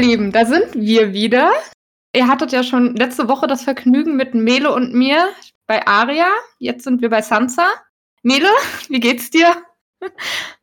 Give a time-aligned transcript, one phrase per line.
[0.00, 1.52] Lieben, da sind wir wieder.
[2.14, 5.28] Ihr hattet ja schon letzte Woche das Vergnügen mit Mele und mir
[5.66, 6.28] bei Aria.
[6.58, 7.66] Jetzt sind wir bei Sansa.
[8.22, 8.48] Mele,
[8.88, 9.54] wie geht's dir?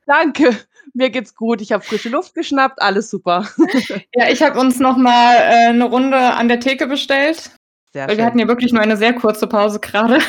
[0.08, 0.58] Danke,
[0.94, 1.62] mir geht's gut.
[1.62, 3.48] Ich habe frische Luft geschnappt, alles super.
[4.16, 7.52] ja, ich habe uns noch mal äh, eine Runde an der Theke bestellt.
[7.94, 8.18] Sehr weil schön.
[8.18, 10.20] wir hatten ja wirklich nur eine sehr kurze Pause gerade.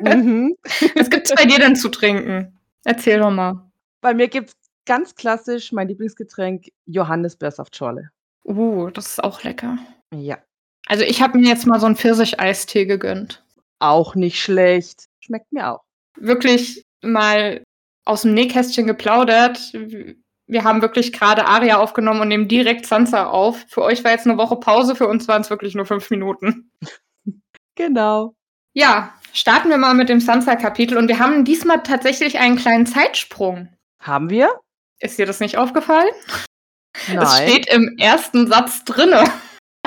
[0.00, 0.56] Mhm.
[0.94, 2.58] Was gibt's bei dir denn zu trinken?
[2.84, 3.70] Erzähl doch mal.
[4.00, 8.10] Bei mir gibt's ganz klassisch mein Lieblingsgetränk Johannisbeersaftschorle.
[8.44, 9.78] Uh, das ist auch lecker.
[10.14, 10.38] Ja.
[10.86, 13.44] Also ich habe mir jetzt mal so einen Pfirsicheistee gegönnt.
[13.78, 15.06] Auch nicht schlecht.
[15.20, 15.80] Schmeckt mir auch.
[16.16, 17.62] Wirklich mal
[18.04, 19.72] aus dem Nähkästchen geplaudert.
[20.46, 23.64] Wir haben wirklich gerade Aria aufgenommen und nehmen direkt Sansa auf.
[23.68, 26.70] Für euch war jetzt eine Woche Pause, für uns waren es wirklich nur fünf Minuten.
[27.74, 28.34] genau.
[28.72, 33.68] Ja, starten wir mal mit dem Sansa-Kapitel und wir haben diesmal tatsächlich einen kleinen Zeitsprung.
[34.00, 34.60] Haben wir?
[35.00, 36.12] Ist dir das nicht aufgefallen?
[37.08, 37.18] Nein.
[37.18, 39.24] Es steht im ersten Satz drinne.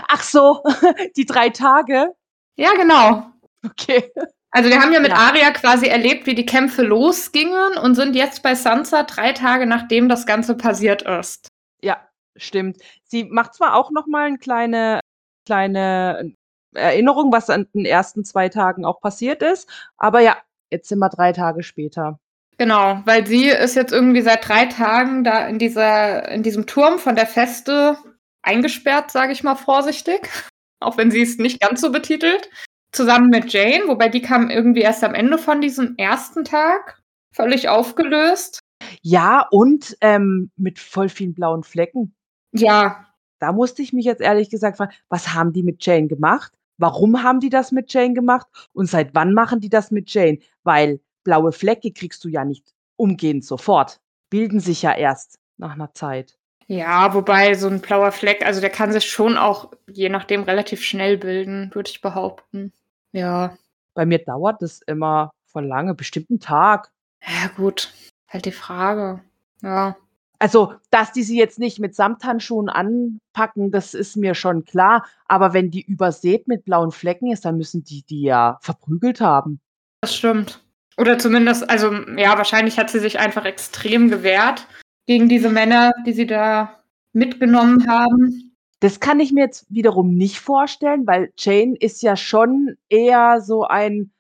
[0.08, 0.64] Ach so,
[1.18, 2.14] die drei Tage?
[2.56, 3.32] Ja, genau.
[3.66, 4.12] Okay.
[4.52, 5.18] Also wir haben ja mit ja.
[5.18, 10.10] Aria quasi erlebt, wie die Kämpfe losgingen und sind jetzt bei Sansa drei Tage nachdem
[10.10, 11.50] das Ganze passiert ist.
[11.82, 11.98] Ja,
[12.36, 12.78] stimmt.
[13.04, 15.02] Sie macht zwar auch noch mal eine kleine
[15.46, 16.36] kleine
[16.76, 20.38] Erinnerung, was an den ersten zwei Tagen auch passiert ist, aber ja,
[20.72, 22.20] jetzt sind wir drei Tage später.
[22.60, 27.00] Genau, weil sie ist jetzt irgendwie seit drei Tagen da in dieser, in diesem Turm
[27.00, 27.98] von der Feste
[28.42, 30.30] eingesperrt, sage ich mal vorsichtig.
[30.82, 32.50] Auch wenn sie es nicht ganz so betitelt.
[32.92, 37.02] Zusammen mit Jane, wobei die kam irgendwie erst am Ende von diesem ersten Tag.
[37.34, 38.60] Völlig aufgelöst.
[39.02, 42.14] Ja, und ähm, mit voll vielen blauen Flecken.
[42.52, 43.06] Ja.
[43.40, 46.52] Da musste ich mich jetzt ehrlich gesagt fragen, was haben die mit Jane gemacht?
[46.78, 48.48] Warum haben die das mit Jane gemacht?
[48.74, 50.40] Und seit wann machen die das mit Jane?
[50.64, 54.00] Weil blaue Flecke kriegst du ja nicht umgehend sofort.
[54.30, 56.38] Bilden sich ja erst nach einer Zeit.
[56.68, 60.84] Ja, wobei so ein blauer Fleck, also der kann sich schon auch je nachdem relativ
[60.84, 62.74] schnell bilden, würde ich behaupten.
[63.12, 63.58] Ja.
[63.96, 66.92] Bei mir dauert das immer voll lange, bestimmt einen Tag.
[67.24, 67.92] Ja, gut.
[68.28, 69.22] Halt die Frage.
[69.64, 69.98] Ja.
[70.38, 75.06] Also, dass die sie jetzt nicht mit Samthandschuhen anpacken, das ist mir schon klar.
[75.28, 79.60] Aber wenn die übersät mit blauen Flecken ist, dann müssen die die ja verprügelt haben.
[80.02, 80.64] Das stimmt.
[81.00, 84.68] Oder zumindest, also ja, wahrscheinlich hat sie sich einfach extrem gewehrt
[85.08, 86.82] gegen diese Männer, die sie da
[87.14, 88.56] mitgenommen haben.
[88.82, 93.64] Das kann ich mir jetzt wiederum nicht vorstellen, weil Jane ist ja schon eher so
[93.64, 94.12] ein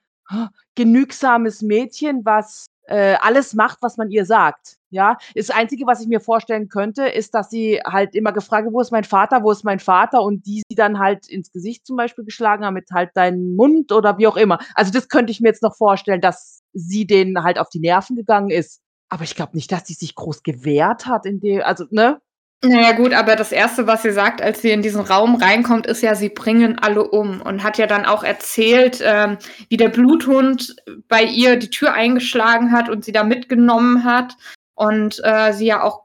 [0.75, 4.77] genügsames Mädchen, was äh, alles macht, was man ihr sagt.
[4.91, 8.81] Ja, das Einzige, was ich mir vorstellen könnte, ist, dass sie halt immer gefragt wo
[8.81, 11.95] ist mein Vater, wo ist mein Vater und die sie dann halt ins Gesicht zum
[11.95, 14.57] Beispiel geschlagen haben mit halt deinen Mund oder wie auch immer.
[14.73, 18.15] Also das könnte ich mir jetzt noch vorstellen, dass sie denen halt auf die Nerven
[18.15, 18.81] gegangen ist.
[19.09, 22.19] Aber ich glaube nicht, dass sie sich groß gewehrt hat in dem, also, ne?
[22.61, 26.01] Naja gut, aber das Erste, was sie sagt, als sie in diesen Raum reinkommt, ist
[26.01, 29.37] ja, sie bringen alle um und hat ja dann auch erzählt, ähm,
[29.69, 30.75] wie der Bluthund
[31.07, 34.35] bei ihr die Tür eingeschlagen hat und sie da mitgenommen hat
[34.75, 36.03] und äh, sie ja auch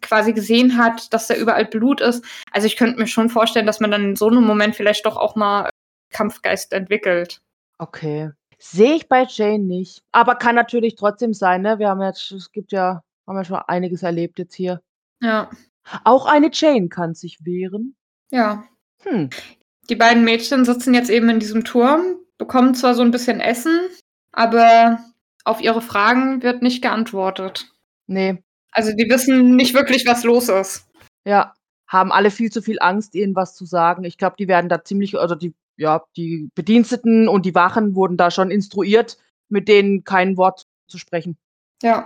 [0.00, 2.24] quasi gesehen hat, dass da überall Blut ist.
[2.50, 5.16] Also ich könnte mir schon vorstellen, dass man dann in so einem Moment vielleicht doch
[5.16, 5.70] auch mal
[6.10, 7.40] Kampfgeist entwickelt.
[7.78, 8.30] Okay.
[8.58, 10.02] Sehe ich bei Jane nicht.
[10.10, 11.78] Aber kann natürlich trotzdem sein, ne?
[11.78, 14.80] Wir haben jetzt, es gibt ja, haben ja schon einiges erlebt jetzt hier.
[15.20, 15.48] Ja.
[16.04, 17.96] Auch eine Jane kann sich wehren.
[18.30, 18.64] Ja.
[19.02, 19.30] Hm.
[19.88, 23.80] Die beiden Mädchen sitzen jetzt eben in diesem Turm, bekommen zwar so ein bisschen Essen,
[24.32, 24.98] aber
[25.44, 27.72] auf ihre Fragen wird nicht geantwortet.
[28.06, 28.42] Nee.
[28.70, 30.86] Also die wissen nicht wirklich, was los ist.
[31.24, 31.54] Ja,
[31.88, 34.04] haben alle viel zu viel Angst, ihnen was zu sagen.
[34.04, 38.16] Ich glaube, die werden da ziemlich, also die ja, die Bediensteten und die Wachen wurden
[38.16, 39.18] da schon instruiert,
[39.48, 41.36] mit denen kein Wort zu sprechen.
[41.82, 42.04] Ja.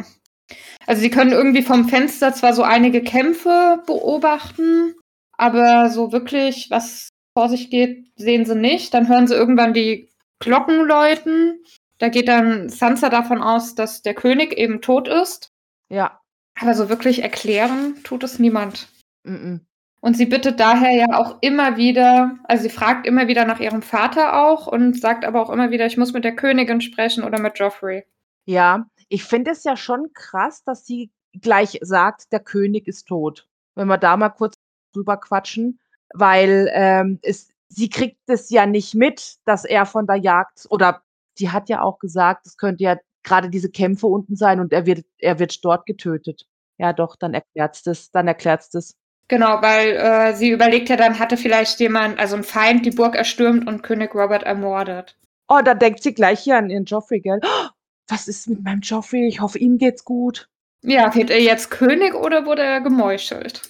[0.87, 4.95] Also sie können irgendwie vom Fenster zwar so einige Kämpfe beobachten,
[5.37, 8.95] aber so wirklich, was vor sich geht, sehen sie nicht.
[8.95, 10.09] Dann hören sie irgendwann die
[10.39, 11.63] Glocken läuten.
[11.99, 15.51] Da geht dann Sansa davon aus, dass der König eben tot ist.
[15.89, 16.21] Ja.
[16.61, 18.89] Aber so wirklich erklären tut es niemand.
[19.25, 19.61] Mm, -mm.
[20.01, 23.83] Und sie bittet daher ja auch immer wieder, also sie fragt immer wieder nach ihrem
[23.83, 27.41] Vater auch und sagt aber auch immer wieder, ich muss mit der Königin sprechen oder
[27.41, 28.05] mit Joffrey.
[28.45, 31.11] Ja, ich finde es ja schon krass, dass sie
[31.41, 33.49] gleich sagt, der König ist tot.
[33.75, 34.55] Wenn wir da mal kurz
[34.95, 35.81] drüber quatschen,
[36.15, 41.03] weil ähm, es, sie kriegt es ja nicht mit, dass er von der Jagd oder
[41.37, 44.87] sie hat ja auch gesagt, es könnte ja gerade diese Kämpfe unten sein und er
[44.87, 46.47] wird, er wird dort getötet.
[46.79, 48.95] Ja, doch, dann erklärt's das, dann erklärt's das.
[49.29, 53.17] Genau, weil äh, sie überlegt ja dann, hatte vielleicht jemand, also ein Feind, die Burg
[53.17, 55.17] erstürmt und König Robert ermordet.
[55.49, 57.41] Oh, da denkt sie gleich hier an ihren Joffrey, gell?
[57.43, 57.69] Oh,
[58.09, 59.27] was ist mit meinem Joffrey?
[59.29, 60.49] Ich hoffe, ihm geht's gut.
[60.83, 63.63] Ja, wird er jetzt König oder wurde er gemeuchelt?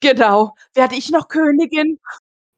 [0.00, 0.54] Genau.
[0.74, 1.98] Werde ich noch Königin?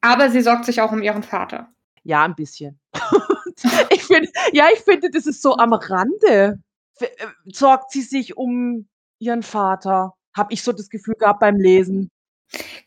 [0.01, 1.69] Aber sie sorgt sich auch um ihren Vater.
[2.03, 2.79] Ja, 'n bisschen.
[3.91, 6.59] Ich finde ja, ich finde, das ist so am Rande.
[6.99, 7.07] Äh,
[7.45, 8.87] sorgt sie sich um
[9.19, 12.09] ihren Vater, habe ich so das Gefühl gehabt beim Lesen.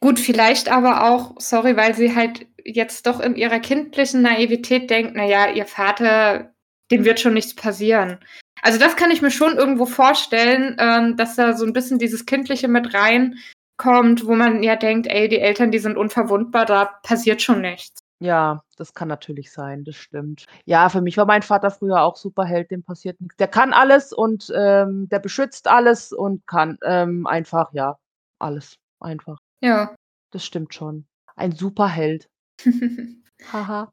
[0.01, 5.15] Gut, vielleicht aber auch, sorry, weil sie halt jetzt doch in ihrer kindlichen Naivität denkt:
[5.17, 6.55] „Na ja, ihr Vater,
[6.91, 8.19] dem wird schon nichts passieren.“
[8.63, 12.27] Also, das kann ich mir schon irgendwo vorstellen, ähm, dass da so 'n bisschen dieses
[12.27, 17.43] Kindliche mit reinkommt, wo man ja denkt: „Ey, die Eltern, die sind unverwundbar, da passiert
[17.43, 20.47] schon nichts.“ Ja, das kann natürlich sein, das stimmt.
[20.67, 23.35] Ja, für mich war mein Vater früher auch Superheld, dem passiert nix.
[23.39, 27.97] Der kann alles und, ähm, der beschützt alles und kann, ähm, einfach ja,
[28.39, 29.39] alles einfach.
[29.63, 29.95] Ja.
[30.33, 31.07] Das stimmt schon.
[31.37, 32.29] Ein Superheld.
[33.53, 33.91] Haha.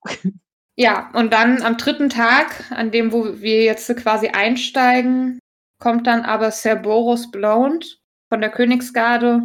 [0.80, 2.08] Ja, und dann am 3.
[2.10, 5.40] Tag, an dem, wo wir jetzt quasi einsteigen,
[5.82, 8.00] kommt dann aber Ser Boros Blond
[8.32, 9.42] von der Königsgarde,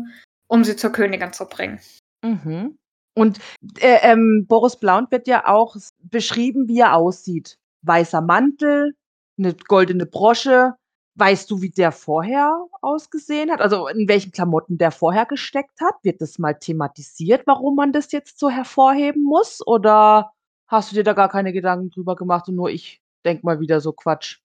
[0.48, 1.80] um sie zur Königin zu bringen.
[2.22, 2.76] Mhm.
[3.16, 3.38] Und,
[3.80, 7.56] äh, ähm, Boros Blount wird ja auch beschrieben, wie er aussieht.
[7.82, 8.94] Weißer Mantel,
[9.38, 10.74] 'ne goldene Brosche.
[11.14, 13.60] Weißt du, wie der vorher ausgesehen hat?
[13.62, 15.94] Also, in welchen Klamotten der vorher gesteckt hat?
[16.02, 19.66] Wird das mal thematisiert, warum man das jetzt so hervorheben muss?
[19.66, 20.32] Oder
[20.72, 23.80] hast du dir da gar keine Gedanken drüber gemacht und nur ich denke mal wieder
[23.80, 24.38] so Quatsch?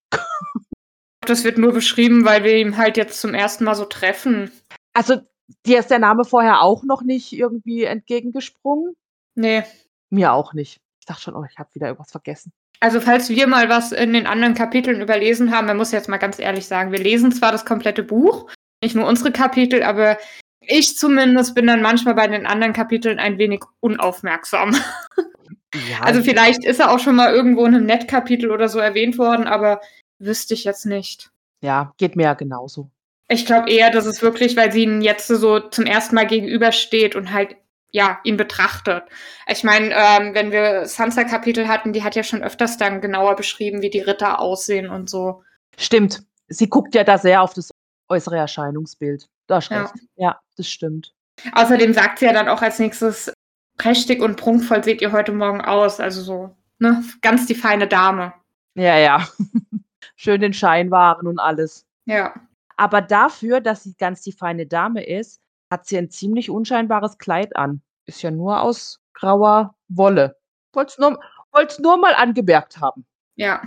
[1.21, 3.59] Das wird nur beschrieben, weil wir ihn halt jetzt zum 1.
[3.59, 4.50] Mal so treffen.
[4.94, 5.18] Also,
[5.65, 8.95] dir ist der Name vorher auch noch nicht irgendwie entgegengesprungen?
[9.35, 9.65] Ne.
[10.09, 10.79] Mir auch nicht.
[11.01, 14.13] Ich dachte schon: „Oh, ich habe wieder irgendwas vergessen.“ Also, falls wir mal was in
[14.13, 17.51] den anderen Kapiteln überlesen haben man muss jetzt mal ganz ehrlich sagen, wir lesen zwar
[17.51, 18.50] das komplette Buch,
[18.81, 20.18] nicht nur unsere Kapitel, aber
[20.62, 24.75] ich zumindest bin dann manchmal bei den anderen Kapiteln ein wenig unaufmerksam.
[25.74, 28.80] Ja, Also, ich vielleicht ist er auch schon mal irgendwo in 'nem Nett-Kapitel oder so
[28.80, 29.81] erwähnt worden, aber
[30.19, 31.30] wüsste ich jetzt nicht.
[31.62, 32.90] Ja, geht mir ja genauso.
[33.30, 36.16] Ich glaube eher, dass es wirklich, weil sie ihn jetzt so zum 1.
[36.16, 37.56] Mal gegenübersteht und halt,
[37.92, 39.04] ja, ihn betrachtet.
[39.48, 43.81] Ich meine, ähm, wenn wir Sansa-Kapitel hatten, die hat ja schon öfters dann genauer beschrieben,
[43.81, 45.44] wie die Ritter aussehen und so.
[45.78, 46.22] Stimmt.
[46.48, 47.72] Sie guckt ja da sehr auf das
[48.08, 49.28] äußere Erscheinungsbild.
[49.50, 49.92] Hast Ja.
[50.16, 51.14] Ja, das stimmt.
[51.54, 53.31] Außerdem sagt sie ja dann auch als Nächstes:
[53.77, 58.33] „Prächtig und prunkvoll seht ihr heute Morgen aus.“ Also so, ne, ganz die feine Dame.
[58.75, 59.27] Ja, ja.
[60.15, 61.85] Schön den Schein wahren und alles.
[62.06, 62.33] Ja.
[62.75, 65.41] Aber dafür, dass sie ganz die feine Dame ist,
[65.71, 67.81] hat sie ein ziemlich unscheinbares Kleid an.
[68.06, 70.38] Ist ja nur aus grauer Wolle.
[70.73, 71.19] Wollte es nur
[71.51, 73.06] wollte es nur mal angemerkt haben.
[73.35, 73.62] Ja.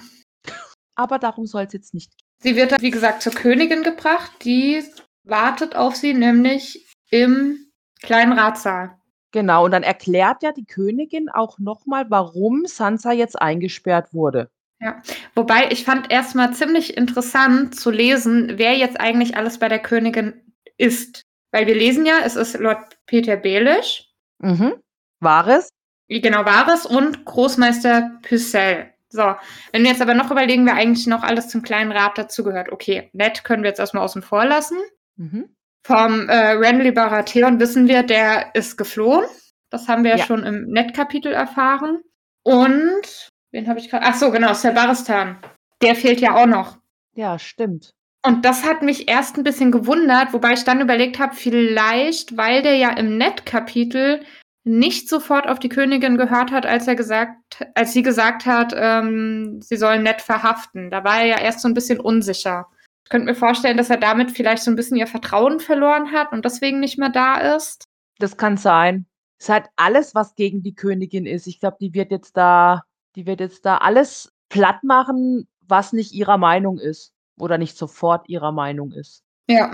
[0.94, 4.32] Aber darum soll's jetzt nicht Sie wird dann, wie gesagt, zur Königin gebracht.
[4.44, 4.82] Die
[5.24, 7.70] wartet auf sie nämlich im
[8.02, 8.98] kleinen Ratssaal.
[9.32, 14.50] Genau, und dann erklärt ja die Königin auch noch mal, warum Sansa jetzt eingesperrt wurde.
[14.80, 15.00] Ja.
[15.34, 19.78] Wobei, ich fand erst mal ziemlich interessant zu lesen, wer jetzt eigentlich alles bei der
[19.78, 21.22] Königin ist.
[21.52, 24.08] Weil wir lesen ja, es ist Lord Petyr Baelish.
[24.38, 24.74] Mhm.
[25.20, 25.68] Varys.
[26.08, 28.90] Genau, Varys und Großmeister Pycelle.
[29.10, 29.34] So,
[29.72, 32.72] wenn wir jetzt aber noch überlegen, wer eigentlich noch alles zum kleinen Rat dazugehört.
[32.72, 34.78] Okay, Ned können wir jetzt erst mal außen vor lassen.
[35.16, 35.54] Mhm.
[35.86, 39.24] Vom, äh, Renly Baratheon wissen wir, der ist geflohen.
[39.70, 40.24] Das haben wir ja Ja.
[40.26, 42.00] schon im Ned-Kapitel erfahren.
[42.42, 45.38] Und wen habe ich grad ach so, genau, Ser Barristan.
[45.82, 46.76] Der fehlt ja auch noch.
[47.14, 47.92] Ja, stimmt.
[48.26, 52.62] Und das hat mich erst 'n bisschen gewundert, wobei ich dann überlegt habe, vielleicht, weil
[52.62, 54.20] der ja im Ned-Kapitel
[54.64, 57.37] nicht sofort auf die Königin gehört hat, als er gesagt
[57.75, 60.90] als sie gesagt hat, ähm, sie sollen Ned verhaften.
[60.90, 62.66] Da war er ja erst so 'n bisschen unsicher.
[63.11, 66.31] Ich könnte mir vorstellen, dass er damit vielleicht so 'n bisschen ihr Vertrauen verloren hat
[66.31, 67.88] und deswegen nicht mehr da ist.
[68.21, 69.05] Das kann sein.
[69.40, 71.49] Ist halt alles, was gegen die Königin ist.
[71.49, 72.85] Ich glaube, die wird jetzt da
[73.17, 78.52] die wird jetzt da alles plattmachen, was nicht ihrer Meinung ist oder nicht sofort ihrer
[78.52, 79.25] Meinung ist.
[79.49, 79.73] Ja.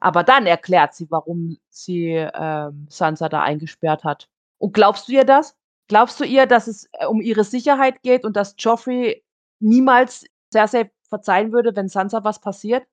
[0.00, 4.28] Aber dann erklärt sie, warum sie, ähm, Sansa da eingesperrt hat.
[4.56, 5.54] Und glaubst du ihr das?
[5.88, 9.22] Glaubst du ihr, dass es, äh, um ihre Sicherheit geht und dass Joffrey
[9.60, 12.84] niemals Cersei verzeihen würde, wenn Sansa was passiert?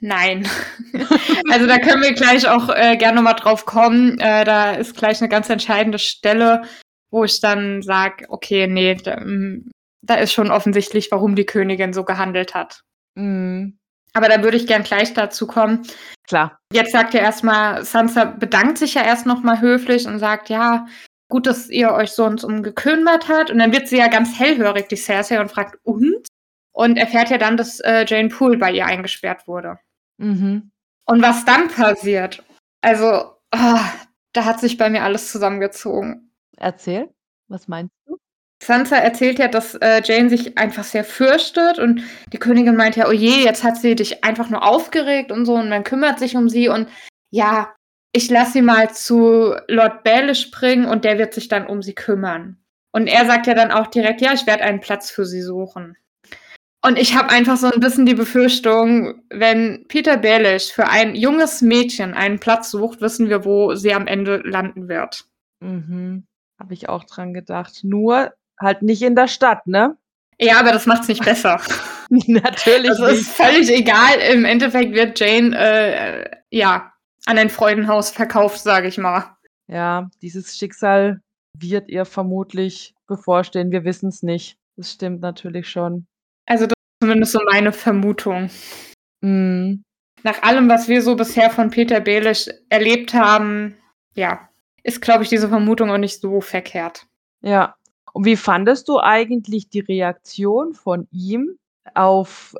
[0.00, 0.48] Nein.
[1.52, 4.18] Also, da können wir gleich auch, äh, gern noch mal drauf kommen.
[4.20, 6.62] Äh, da ist gleich 'ne ganz entscheidende Stelle,
[7.10, 9.70] wo ich dann sage: „Okay, ne, da hm,
[10.02, 12.80] da ist schon offensichtlich, warum die Königin so gehandelt hat.“
[13.16, 13.78] Mhm.
[14.14, 15.82] Aber da würde ich gern gleich dazu kommen.
[16.28, 16.58] Klar.
[16.72, 20.48] Jetzt sagt ja erst mal Sansa bedankt sich ja erst noch mal höflich und sagt:
[20.50, 20.86] „Ja,
[21.28, 24.38] gut, dass ihr euch so und so gekümmert hat.“ Und dann wird sie ja ganz
[24.38, 26.26] hellhörig, die Cersei, und fragt: „Und?“
[26.72, 29.78] Und erfährt ja dann, dass, äh, Jeyne Poole bei ihr eingesperrt wurde.
[30.18, 30.70] Mhm.
[31.06, 32.42] Und was dann passiert,
[32.82, 33.80] also, ah,
[34.32, 36.30] da hat sich bei mir alles zusammengezogen.
[36.58, 37.10] Erzähl,
[37.48, 38.18] was meinst du?
[38.62, 42.02] Sansa erzählt ja, dass, äh, Jeyne sich einfach sehr fürchtet und
[42.32, 45.54] die Königin meint ja: „Oh je, jetzt hat sie dich einfach nur aufgeregt und so
[45.56, 46.88] und man kümmert sich um sie.“ Und
[47.30, 47.74] ja,
[48.14, 51.94] ich lasse sie mal zu Lord Baelish bringen und der wird sich dann um sie
[51.94, 52.58] kümmern.
[52.92, 55.96] Und er sagt ja dann auch direkt, ja, ich werde einen Platz für sie suchen.
[56.80, 61.60] Und ich habe einfach so ein bisschen die Befürchtung, wenn Peter Baelish für ein junges
[61.60, 65.24] Mädchen einen Platz sucht, wissen wir, wo sie am Ende landen wird.
[65.60, 66.24] Mhm.
[66.60, 67.80] Habe ich auch dran gedacht.
[67.82, 69.96] Nur halt nicht in der Stadt, ne?
[70.38, 71.60] Ja, aber das macht es nicht besser.
[72.10, 72.90] Natürlich.
[72.90, 74.18] Das ist völlig egal.
[74.32, 76.93] Im Endeffekt wird Jane äh, ja
[77.26, 79.36] an ein Freudenhaus verkauft, sage ich mal.
[79.66, 81.20] Ja, dieses Schicksal
[81.58, 83.70] wird ihr vermutlich bevorstehen.
[83.70, 84.56] Wir wissen es nicht.
[84.76, 86.06] Das stimmt natürlich schon.
[86.46, 88.50] Also das ist zumindest so meine Vermutung.
[89.22, 89.82] Mhm.
[90.22, 93.76] Nach allem, was wir so bisher von Peter Belisch erlebt haben,
[94.14, 94.48] ja,
[94.82, 97.06] ist, glaube ich, diese Vermutung auch nicht so verkehrt.
[97.42, 97.76] Ja.
[98.12, 101.56] Und wie fandest du eigentlich die Reaktion von ihm
[101.94, 102.54] auf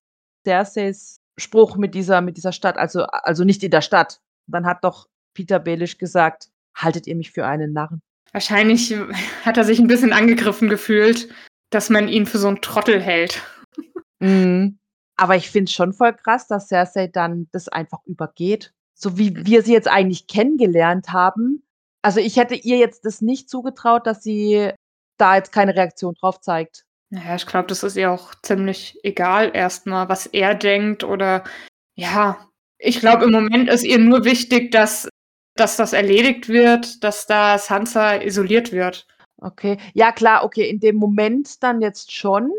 [0.44, 4.21] Cerseis Spruch mit dieser, mit dieser Stadt, also, also nicht in der Stadt.
[4.46, 8.00] Dann hat doch Peter Belisch gesagt, haltet ihr mich für einen Narren?
[8.32, 8.94] Wahrscheinlich
[9.44, 11.28] hat er sich ein bisschen angegriffen gefühlt,
[11.70, 13.42] dass man ihn für so einen Trottel hält.
[14.20, 14.78] Mhm.
[15.16, 18.72] Aber ich finde es schon voll krass, dass Cersei dann das einfach übergeht.
[18.94, 21.62] So wie wir sie jetzt eigentlich kennengelernt haben.
[22.02, 24.72] Also ich hätte ihr jetzt das nicht zugetraut, dass sie
[25.16, 26.84] da jetzt keine Reaktion drauf zeigt.
[27.10, 31.44] Naja, ich glaube, das ist ihr auch ziemlich egal erstmal, was er denkt oder
[31.94, 32.48] ja,
[32.84, 35.08] ich glaube, im Moment ist ihr nur wichtig, dass,
[35.56, 39.06] dass das erledigt wird, dass da Sansa isoliert wird.
[39.38, 42.50] Okay, ja klar, okay, in dem Moment dann jetzt schon,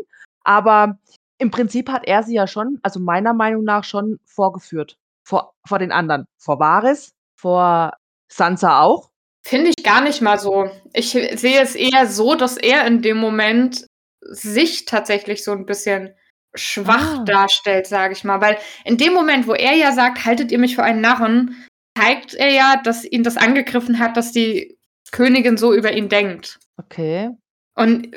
[0.44, 0.98] aber
[1.38, 4.96] im Prinzip hat er sie ja schon, also meiner Meinung nach schon vorgeführt.
[5.24, 6.26] Vor, vor den anderen.
[6.38, 7.92] Vor Varys, vor
[8.28, 9.10] Sansa auch.
[9.42, 10.70] Finde ich gar nicht mal so.
[10.92, 13.86] Ich sehe es eher so, dass er in dem Moment
[14.20, 16.14] sich tatsächlich so ein bisschen
[16.56, 17.24] schwach ah.
[17.24, 18.40] darstellt, sage ich mal.
[18.40, 21.56] Weil in dem Moment, wo er ja sagt, haltet ihr mich für einen Narren,
[21.96, 24.76] zeigt er ja, dass ihn das angegriffen hat, dass die
[25.12, 26.58] Königin so über ihn denkt.
[26.76, 27.30] Okay.
[27.74, 28.08] Und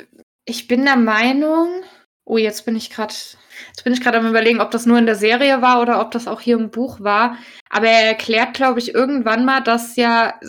[0.46, 1.70] ich bin der Meinung,
[2.26, 3.14] oh, jetzt bin ich gerade,
[3.68, 6.12] jetzt bin ich gerade am überlegen, ob das nur in der Serie war oder ob
[6.12, 7.38] das auch hier im Buch war.
[7.70, 10.40] Aber er erklärt, glaube ich, irgendwann mal, dass ja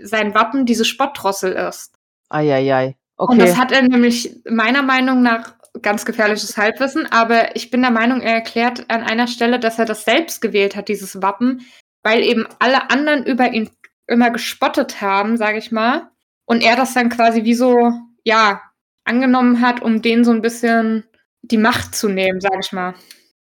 [0.00, 1.94] sein Wappen diese Spottdrossel ist.
[2.28, 2.96] Eieiei.
[3.16, 3.32] Okay.
[3.32, 7.90] Und das hat er nämlich meiner Meinung nach ganz gefährliches Halbwissen, aber ich bin der
[7.90, 11.66] Meinung, er erklärt an einer Stelle, dass er das selbst gewählt hat, dieses Wappen,
[12.02, 13.70] weil eben alle anderen über ihn
[14.06, 16.10] immer gespottet haben, sage ich mal,
[16.46, 17.92] und er das dann quasi wie so,
[18.24, 18.62] ja,
[19.04, 21.04] angenommen hat, um denen so ein bisschen
[21.42, 22.94] die Macht zu nehmen, sage ich mal.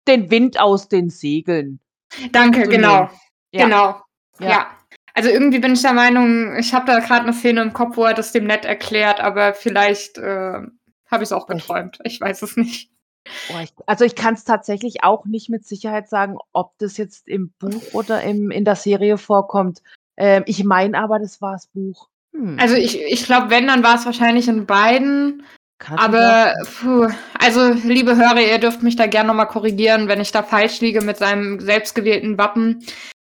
[0.07, 1.79] Den Wind aus den Segeln.
[2.31, 3.09] Danke, genau.
[3.51, 3.65] Ja.
[3.65, 4.01] Genau.
[4.39, 4.49] Ja.
[4.49, 4.77] ja.
[5.13, 8.05] Also irgendwie bin ich der Meinung, ich habe da gerade eine Szene im Kopf, wo
[8.05, 10.61] er das dem nett erklärt, aber vielleicht äh,
[11.09, 11.99] habe ich es auch geträumt.
[12.03, 12.91] Ich weiß es nicht.
[13.53, 17.27] Oh, ich, also ich kann es tatsächlich auch nicht mit Sicherheit sagen, ob das jetzt
[17.27, 19.81] im Buch oder im, in der Serie vorkommt.
[20.17, 22.07] Ähm, ich meine aber, das war das Buch.
[22.33, 22.57] Hm.
[22.59, 25.43] Also ich, ich glaube, wenn, dann war es wahrscheinlich in beiden.
[25.79, 27.07] Kann aber, puh,
[27.39, 31.01] also liebe Hörer, ihr dürft mich da gerne nochmal korrigieren, wenn ich da falsch liege
[31.01, 32.83] mit seinem selbstgewählten Wappen.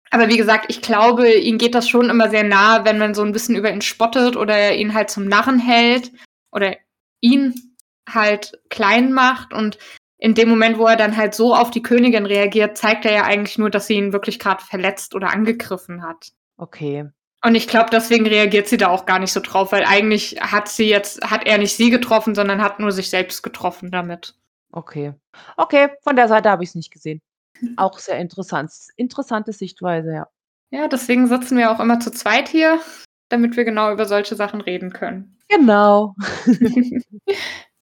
[0.10, 3.22] Aber wie gesagt, ich glaube, ihm geht das schon immer sehr nahe, wenn man so
[3.22, 6.12] ein bisschen über ihn spottet oder ihn halt zum Narren hält
[6.52, 6.76] oder
[7.22, 7.69] ihn
[8.14, 9.78] halt klein macht und
[10.18, 13.24] in dem Moment, wo er dann halt so auf die Königin reagiert, zeigt er ja
[13.24, 16.34] eigentlich nur, dass sie ihn wirklich gerade verletzt oder angegriffen hat.
[16.58, 17.10] Okay.
[17.44, 20.68] Und ich glaube, deswegen reagiert sie da auch gar nicht so drauf, weil eigentlich hat
[20.68, 24.36] sie jetzt, hat er nicht sie getroffen, sondern hat nur sich selbst getroffen damit.
[24.72, 25.14] Okay.
[25.56, 27.22] Okay, von der Seite habe ich es nicht gesehen.
[27.78, 28.72] Auch sehr interessant.
[28.98, 30.28] Interessante Sichtweise, ja.
[30.72, 32.80] Ja, deswegen sitzen wir auch immer zu zweit hier,
[33.30, 35.38] damit wir genau über solche Sachen reden können.
[35.48, 36.16] Genau.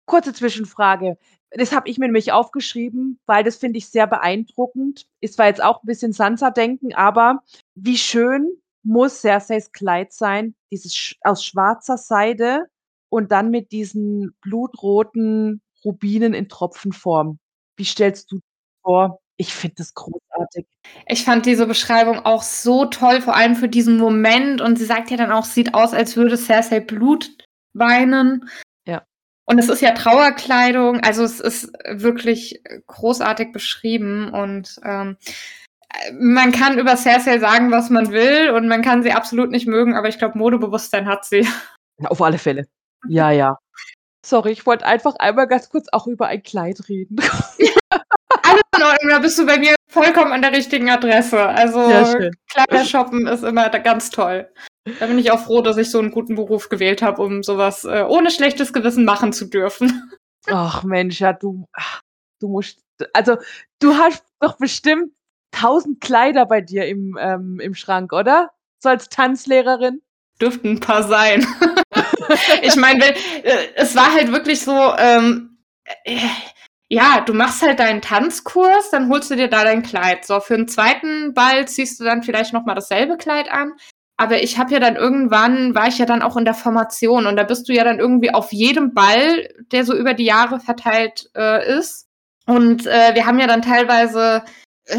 [0.06, 1.16] Kurze Zwischenfrage.
[1.50, 5.06] Das habe ich mir nämlich aufgeschrieben, weil das finde ich sehr beeindruckend.
[5.21, 7.42] Ist zwar jetzt auch ein bisschen Sansa-Denken, aber
[7.75, 8.50] wie schön
[8.82, 12.66] muss Cerseis Kleid sein, dieses aus schwarzer Seide
[13.11, 17.38] und dann mit diesen blutroten Rubinen in Tropfenform.
[17.76, 18.40] Wie stellst du
[18.82, 19.21] vor?
[19.37, 20.66] Ich finde das großartig.
[21.06, 24.61] Ich fand diese Beschreibung auch so toll, vor allem für diesen Moment.
[24.61, 27.30] Und sie sagt ja dann auch, sieht aus, als würde Cersei Blut
[27.75, 28.49] weinen.
[29.52, 35.18] Und es ist ja Trauerkleidung, also es ist wirklich großartig beschrieben und ähm,
[36.18, 39.94] man kann über Cersei sagen, was man will und man kann sie absolut nicht mögen,
[39.94, 41.47] aber ich glaube, Modebewusstsein hat sie.
[42.02, 42.64] Auf alle Fälle.
[43.06, 43.59] Ja, ja.
[44.25, 47.16] Sorry, ich wollte einfach einmal ganz kurz auch über ein Kleid reden.
[48.42, 51.47] Alles in Ordnung, da bist du bei mir vollkommen an der richtigen Adresse.
[51.47, 51.80] Also
[52.49, 54.49] Kleider shoppen ist immer ganz toll.
[54.85, 57.85] Da bin ich auch froh, dass ich so einen guten Beruf gewählt habe, um sowas
[57.85, 60.11] äh, ohne schlechtes Gewissen machen zu dürfen.
[60.47, 61.69] Ach Mensch, ja, du,
[62.41, 62.81] du musst,
[63.12, 63.37] also
[63.79, 65.12] du hast doch bestimmt
[65.53, 68.51] tausend Kleider bei dir im, ähm, im Schrank, oder?
[68.81, 70.03] So als Tanzlehrerin?
[70.41, 71.47] Dürften ein paar sein.
[72.62, 75.59] ich meine, äh, es war halt wirklich so, ähm,
[76.05, 76.19] äh,
[76.89, 80.27] ja, du machst halt deinen Tanzkurs, dann holst du dir da dein Kleid.
[80.27, 83.73] So, für den zweiten Ball ziehst du dann vielleicht nochmal dasselbe Kleid an.
[84.16, 87.37] Aber ich habe ja dann irgendwann, war ich ja dann auch in der Formation und
[87.37, 91.31] da bist du ja dann irgendwie auf jedem Ball, der so über die Jahre verteilt
[91.37, 92.09] äh, ist.
[92.47, 94.45] Und äh, wir haben ja dann teilweise
[94.85, 94.99] äh,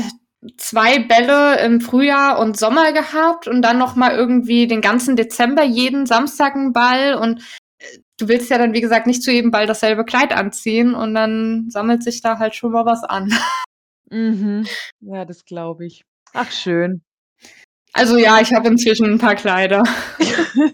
[0.58, 5.64] zwei Bälle im Frühjahr und Sommer gehabt und dann noch mal irgendwie den ganzen Dezember
[5.64, 7.42] jeden Samstag einen Ball und
[7.80, 11.14] äh, du willst ja dann wie gesagt nicht zu jedem Ball dasselbe Kleid anziehen und
[11.14, 13.34] dann sammelt sich da halt schon mal was an.
[14.10, 14.68] Mhm.
[15.00, 16.04] Ja, das glaube ich.
[16.34, 17.02] Ach schön.
[17.94, 19.84] Also ja, ich habe inzwischen ein paar Kleider.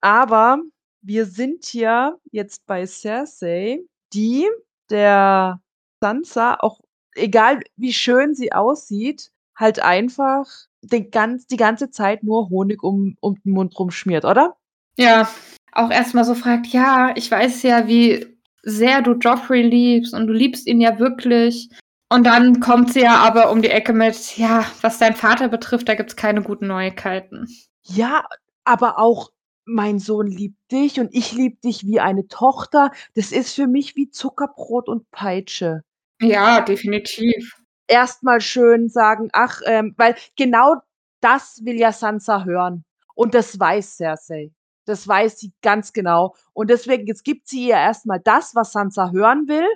[0.00, 0.58] Aber
[1.02, 3.80] wir sind hier jetzt bei Cersei,
[4.12, 4.48] die
[4.90, 5.60] der
[6.00, 6.80] Sansa auch
[7.18, 10.46] egal wie schön sie aussieht, halt einfach
[10.82, 14.56] den ganz, die ganze Zeit nur Honig um, um den Mund rumschmiert, oder?
[14.96, 15.28] Ja,
[15.72, 18.26] auch erstmal so fragt, ja, ich weiß ja, wie
[18.62, 21.68] sehr du Joffrey liebst und du liebst ihn ja wirklich.
[22.10, 25.88] Und dann kommt sie ja aber um die Ecke mit, ja, was dein Vater betrifft,
[25.88, 27.46] da gibt's keine guten Neuigkeiten.
[27.82, 28.24] Ja,
[28.64, 29.30] aber auch
[29.66, 32.90] mein Sohn liebt dich und ich liebe dich wie eine Tochter.
[33.14, 35.82] Das ist für mich wie Zuckerbrot und Peitsche.
[36.20, 37.54] Ja, definitiv.
[37.86, 40.76] Erstmal schön sagen, ach, ähm, weil genau
[41.20, 42.84] das will ja Sansa hören.
[43.14, 44.50] Und das weiß Cersei.
[44.86, 46.34] Das weiß sie ganz genau.
[46.54, 49.66] Und deswegen, jetzt gibt sie ihr erstmal das, was Sansa hören will,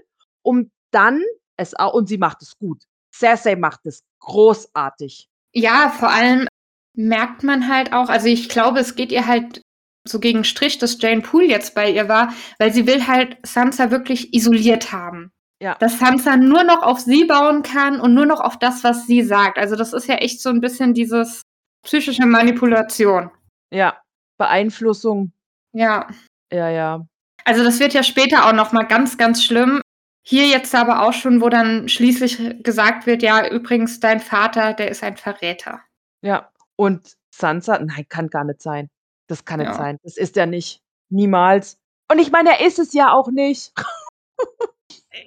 [0.42, 1.22] um dann
[1.56, 2.84] es auch, und sie macht es gut.
[3.14, 5.26] Cersei macht es großartig.
[5.52, 6.46] Ja, vor allem
[6.94, 9.62] merkt man halt auch, also ich glaube, es geht ihr halt
[10.06, 13.90] so gegen Strich, dass Jane Poole jetzt bei ihr war, weil sie will halt Sansa
[13.90, 15.30] wirklich isoliert haben.
[15.62, 15.76] Ja.
[15.76, 19.22] Dass Sansa nur noch auf sie bauen kann und nur noch auf das, was sie
[19.22, 19.58] sagt.
[19.58, 21.42] Also das ist ja echt so ein bisschen dieses
[21.84, 23.30] psychische Manipulation.
[23.72, 23.96] Ja,
[24.38, 25.32] Beeinflussung.
[25.72, 26.08] Ja.
[26.52, 27.06] Ja, ja.
[27.44, 29.80] Also das wird ja später auch noch mal ganz, ganz schlimm.
[30.24, 34.90] Hier jetzt aber auch schon, wo dann schließlich gesagt wird, ja, übrigens, dein Vater, der
[34.90, 35.80] ist ein Verräter.
[36.22, 38.88] Ja, und Sansa, nein, kann gar nicht sein.
[39.26, 39.74] Das kann nicht ja.
[39.74, 39.98] sein.
[40.04, 40.80] Das ist er nicht.
[41.10, 41.78] Niemals.
[42.10, 43.72] Und ich meine, er ist es ja auch nicht.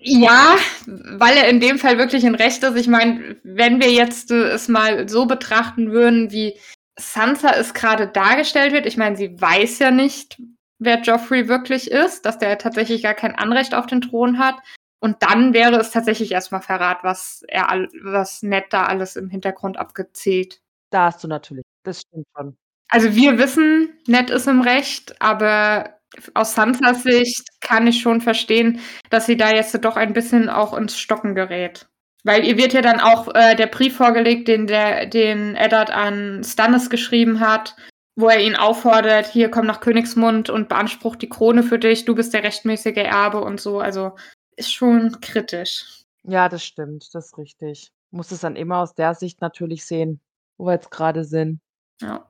[0.01, 0.55] Ja,
[0.87, 2.75] weil er in dem Fall wirklich in Recht ist.
[2.75, 6.57] Ich meine, wenn wir jetzt äh, es mal so betrachten würden, wie
[6.97, 10.41] Sansa es gerade dargestellt wird, ich meine, sie weiß ja nicht,
[10.79, 14.55] wer Joffrey wirklich ist, dass der tatsächlich gar kein Anrecht auf den Thron hat.
[14.99, 19.77] Und dann wäre es tatsächlich erstmal Verrat, was er was Ned da alles im Hintergrund
[19.77, 20.61] abgezählt.
[20.89, 21.65] Da hast du natürlich.
[21.83, 22.57] Das stimmt schon.
[22.89, 25.99] Also wir wissen, Ned ist im Recht, aber
[26.33, 28.79] aus Sansas Sicht kann ich schon verstehen,
[29.09, 31.87] dass sie da jetzt doch ein bisschen auch ins Stocken gerät.
[32.23, 36.43] Weil ihr wird ja dann auch äh, der Brief vorgelegt, den, der, den Eddard an
[36.43, 37.75] Stannis geschrieben hat,
[38.15, 42.15] wo er ihn auffordert, hier komm nach Königsmund und beansprucht die Krone für dich, du
[42.15, 43.79] bist der rechtmäßige Erbe und so.
[43.79, 44.15] Also
[44.55, 46.03] ist schon kritisch.
[46.23, 47.91] Ja, das stimmt, das ist richtig.
[48.11, 50.21] Muss es dann immer aus der Sicht natürlich sehen,
[50.57, 51.59] wo wir jetzt gerade sind.
[52.01, 52.29] Ja.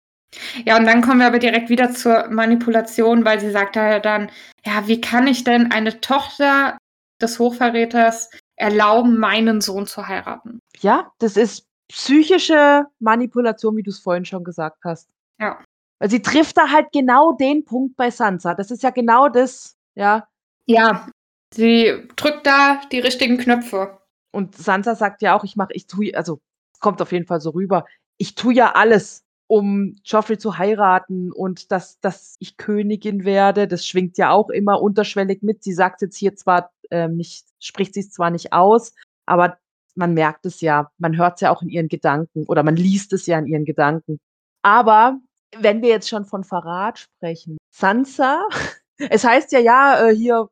[0.65, 4.29] Ja, und dann kommen wir aber direkt wieder zur Manipulation, weil sie sagt ja dann,
[4.65, 6.77] ja, wie kann ich denn eine Tochter
[7.21, 10.59] des Hochverräters erlauben, meinen Sohn zu heiraten?
[10.79, 15.09] Ja, das ist psychische Manipulation, wie du es vorhin schon gesagt hast.
[15.39, 15.63] Ja.
[15.99, 18.53] Weil sie trifft da halt genau den Punkt bei Sansa.
[18.55, 20.27] Das ist ja genau das, ja.
[20.65, 21.07] Ja,
[21.55, 23.99] sie drückt da die richtigen Knöpfe.
[24.31, 26.41] Und Sansa sagt ja auch, ich mache, ich tue, also
[26.79, 27.85] kommt auf jeden Fall so rüber,
[28.17, 33.67] ich tue ja alles, um Joffrey zu heiraten und dass, dass ich Königin werde.
[33.67, 35.63] Das schwingt ja auch immer unterschwellig mit.
[35.63, 38.93] Sie sagt jetzt hier zwar ähm, nicht, spricht sie es zwar nicht aus,
[39.25, 39.57] aber
[39.95, 43.13] man merkt es ja, man hört es ja auch in ihren Gedanken oder man liest
[43.13, 44.19] es ja in ihren Gedanken.
[44.61, 45.19] Aber
[45.57, 48.47] wenn wir jetzt schon von Verrat sprechen, Sansa,
[48.97, 50.49] es heißt ja, ja, äh, hier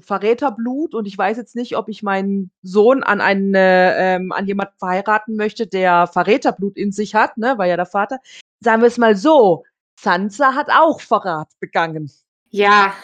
[0.00, 4.46] Verräterblut und ich weiß jetzt nicht, ob ich meinen Sohn an einen, äh, ähm, an
[4.46, 8.20] jemanden verheiraten möchte, der Verräterblut in sich hat, ne, war ja der Vater.
[8.60, 9.64] Sagen wir es mal so,
[10.00, 12.10] Sansa hat auch Verrat begangen.
[12.50, 12.94] Ja,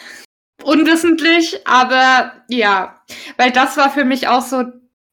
[0.63, 3.01] unwissentlich, aber ja,
[3.37, 4.63] weil das war für mich auch so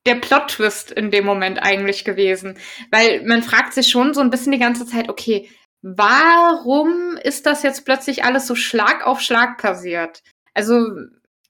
[0.06, 2.56] der Plot-Twist in dem Moment eigentlich gewesen.
[2.90, 5.50] Weil man fragt sich schon so ein bisschen die ganze Zeit, okay,
[5.82, 10.22] warum ist das jetzt plötzlich alles so Schlag auf Schlag passiert?
[10.54, 10.86] Also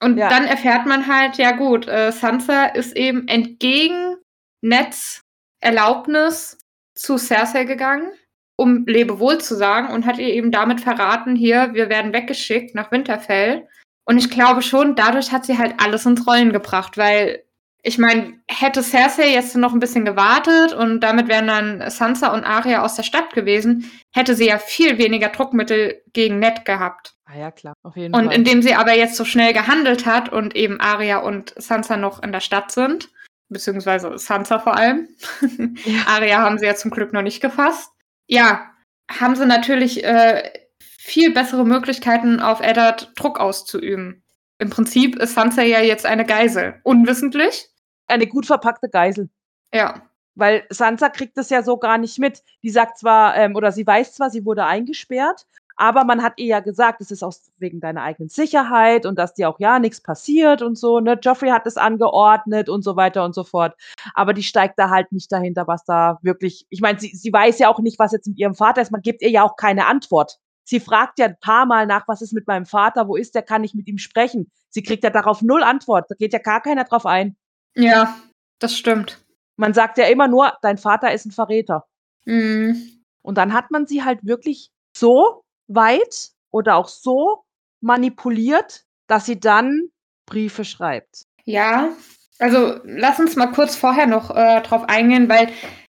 [0.02, 0.28] und ja.
[0.28, 4.16] dann erfährt man halt, ja gut, äh, Sansa ist eben entgegen
[4.62, 5.22] Neds
[5.60, 6.58] Erlaubnis
[6.94, 8.12] zu Cersei gegangen,
[8.56, 12.92] um Lebewohl zu sagen und hat ihr eben damit verraten, hier, wir werden weggeschickt nach
[12.92, 13.68] Winterfell.
[14.04, 17.44] Und ich glaube schon, dadurch hat sie halt alles ins Rollen gebracht, weil
[17.82, 22.44] ich meine, hätte Cersei jetzt noch ein bisschen gewartet und damit wären dann Sansa und
[22.44, 27.14] Arya aus der Stadt gewesen, hätte sie ja viel weniger Druckmittel gegen Ned gehabt.
[27.26, 28.34] Ah ja, klar, auf jeden Und Fall.
[28.34, 32.32] indem sie aber jetzt so schnell gehandelt hat und eben Arya und Sansa noch in
[32.32, 33.10] der Stadt sind,
[33.48, 35.08] beziehungsweise Sansa vor allem,
[35.84, 36.06] Ja.
[36.06, 37.90] Arya haben sie ja zum Glück noch nicht gefasst,
[38.26, 38.70] ja,
[39.10, 44.22] haben sie natürlich äh, viel bessere Möglichkeiten, auf Eddard Druck auszuüben.
[44.58, 46.80] Im Prinzip ist Sansa ja jetzt eine Geisel.
[46.82, 47.68] Unwissentlich.
[48.08, 49.30] Eine gut verpackte Geisel.
[49.72, 50.02] Ja.
[50.34, 52.42] Weil Sansa kriegt das ja so gar nicht mit.
[52.62, 55.46] Die sagt zwar, ähm, oder sie weiß zwar, sie wurde eingesperrt,
[55.80, 59.34] aber man hat ihr ja gesagt, es ist aus wegen deiner eigenen Sicherheit und dass
[59.34, 60.98] dir auch ja nichts passiert und so.
[60.98, 61.16] Ne?
[61.22, 63.76] Joffrey hat es angeordnet und so weiter und so fort.
[64.14, 66.66] Aber die steigt da halt nicht dahinter, was da wirklich.
[66.68, 68.90] Ich meine, sie, sie weiß ja auch nicht, was jetzt mit ihrem Vater ist.
[68.90, 70.40] Man gibt ihr ja auch keine Antwort.
[70.68, 73.40] Sie fragt ja ein paar Mal nach, was ist mit meinem Vater, wo ist der,
[73.40, 74.50] kann ich mit ihm sprechen?
[74.68, 76.10] Sie kriegt ja darauf null Antwort.
[76.10, 77.38] Da geht ja gar keiner drauf ein.
[77.74, 78.18] Ja,
[78.58, 79.24] das stimmt.
[79.56, 81.86] Man sagt ja immer nur, dein Vater ist ein Verräter.
[82.26, 83.02] Mhm.
[83.22, 87.44] Und dann hat man sie halt wirklich so weit oder auch so
[87.80, 89.88] manipuliert, dass sie dann
[90.26, 91.24] Briefe schreibt.
[91.46, 91.96] Ja,
[92.38, 95.48] also lass uns mal kurz vorher noch äh, drauf eingehen, weil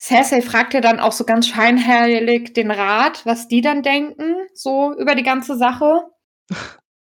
[0.01, 4.95] Cersei fragt ja dann auch so ganz scheinheilig den Rat, was die dann denken, so
[4.97, 6.03] über die ganze Sache.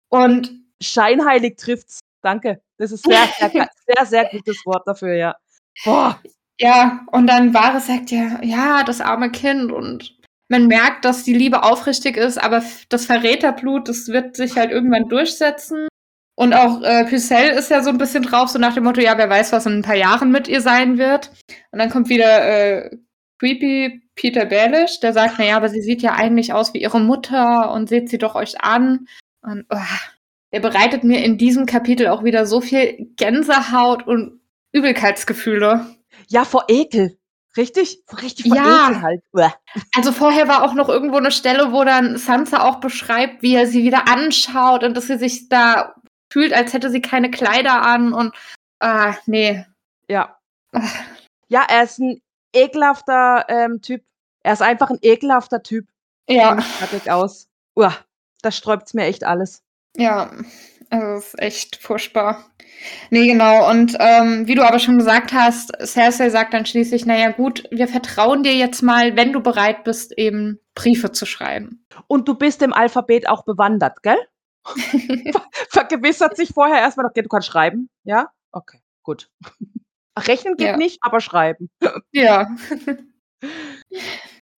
[0.09, 1.99] Und Scheinheilig trifft's.
[2.21, 2.61] Danke.
[2.77, 3.49] Das ist sehr, sehr,
[3.87, 5.35] sehr, sehr gutes Wort dafür, ja.
[5.83, 6.21] Boah.
[6.59, 11.33] ja, und dann Varys sagt ja, ja, das arme Kind und man merkt, dass die
[11.33, 15.87] Liebe aufrichtig ist, aber das Verräterblut, das wird sich halt irgendwann durchsetzen.
[16.35, 19.17] Und auch äh, Pycelle ist ja so ein bisschen drauf, so nach dem Motto, ja,
[19.17, 21.31] wer weiß, was in ein paar Jahren mit ihr sein wird.
[21.71, 22.97] Und dann kommt wieder äh,
[23.39, 27.71] creepy Peter Baelish, der sagt, naja, aber sie sieht ja eigentlich aus wie ihre Mutter
[27.71, 29.07] und seht sie doch euch an.
[29.41, 29.77] Und oh,
[30.51, 34.39] der bereitet mir in diesem Kapitel auch wieder so viel Gänsehaut und
[34.71, 35.85] Übelkeitsgefühle.
[36.27, 37.17] Ja, vor Ekel.
[37.57, 38.03] Richtig?
[38.21, 38.89] Richtig vor Ja.
[38.89, 39.21] Ekel halt.
[39.33, 39.53] Uah.
[39.95, 43.67] Also vorher war auch noch irgendwo eine Stelle, wo dann Sansa auch beschreibt, wie er
[43.67, 45.95] sie wieder anschaut und dass sie sich da
[46.31, 48.33] fühlt, als hätte sie keine Kleider an und
[48.79, 49.65] ah, nee.
[50.07, 50.37] Ja.
[50.71, 50.81] Ah,
[51.47, 52.21] Ja, er ist ein
[52.53, 54.03] ekelhafter ähm, Typ.
[54.43, 55.87] Er ist einfach ein ekelhafter Typ.
[56.27, 57.47] Ja, Fertig aus.
[57.75, 57.95] Uah,
[58.41, 59.61] da sträubt's mir echt alles.
[59.97, 60.31] ja,
[60.91, 62.45] also es ist echt furchtbar.
[63.09, 63.69] Nee, genau.
[63.69, 67.87] Und ähm, wie du aber schon gesagt hast, Cersei sagt dann schließlich, naja gut, wir
[67.87, 71.83] vertrauen dir jetzt mal, wenn du bereit bist, eben Briefe zu schreiben.
[72.07, 74.17] Und du bist im Alphabet auch bewandert, gell?
[75.69, 77.89] Vergewissert sich vorher erstmal noch, okay, du kannst schreiben.
[78.03, 78.29] Ja?
[78.51, 79.29] Okay, gut.
[80.17, 80.77] Rechnen geht Ja.
[80.77, 81.69] nicht, aber schreiben.
[82.11, 82.47] ja.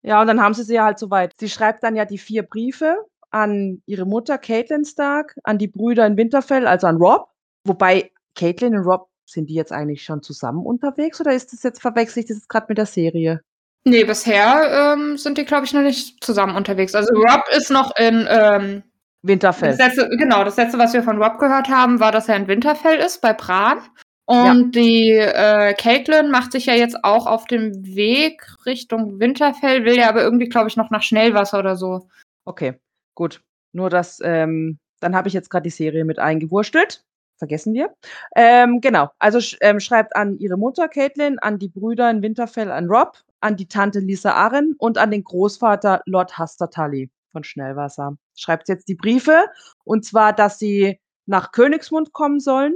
[0.03, 1.33] Ja, und dann haben sie sie ja halt soweit.
[1.39, 2.95] Sie schreibt dann ja die vier Briefe
[3.31, 7.29] an ihre Mutter Caitlin Stark, an die Brüder in Winterfell, also an Rob.
[7.65, 11.81] Wobei Caitlin und Rob, sind die jetzt eigentlich schon zusammen unterwegs oder ist das jetzt,
[11.81, 13.41] verwechsel ich das jetzt gerade mit der Serie?
[13.83, 16.95] Nee, bisher ähm, sind die, glaube ich, noch nicht zusammen unterwegs.
[16.95, 18.83] Also Rob ist noch in ähm,
[19.23, 19.75] Winterfell.
[19.75, 22.47] Das letzte, genau, das letzte, was wir von Rob gehört haben, war, dass er in
[22.47, 23.79] Winterfell ist, bei Bran.
[24.25, 29.95] Und die äh, Caitlin macht sich ja jetzt auch auf dem Weg Richtung Winterfell, will
[29.95, 32.09] ja aber irgendwie, glaube ich, noch nach Schnellwasser oder so.
[32.43, 32.73] Okay,
[33.15, 33.41] gut.
[33.71, 37.05] Nur das, ähm, dann habe ich jetzt gerade die Serie mit eingewurstelt.
[37.37, 37.93] Vergessen wir.
[38.35, 42.71] Ähm, genau, also sch ähm, schreibt an ihre Mutter Caitlin, an die Brüder in Winterfell,
[42.71, 47.43] an Rob, an die Tante Lisa Arryn und an den Großvater Lord Haster Tully von
[47.43, 48.17] Schnellwasser.
[48.37, 49.47] Schreibt jetzt die Briefe
[49.83, 52.73] und zwar, dass sie nach Königsmund kommen sollen,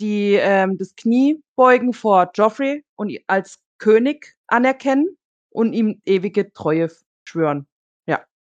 [0.00, 5.16] die ähm, das Knie beugen vor Joffrey und als König anerkennen
[5.50, 6.90] und ihm ewige Treue
[7.24, 7.66] schwören.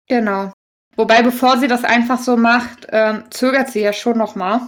[0.09, 0.53] Genau.
[0.97, 4.62] Wobei, bevor sie das einfach so macht, ähm, zögert sie ja schon noch mal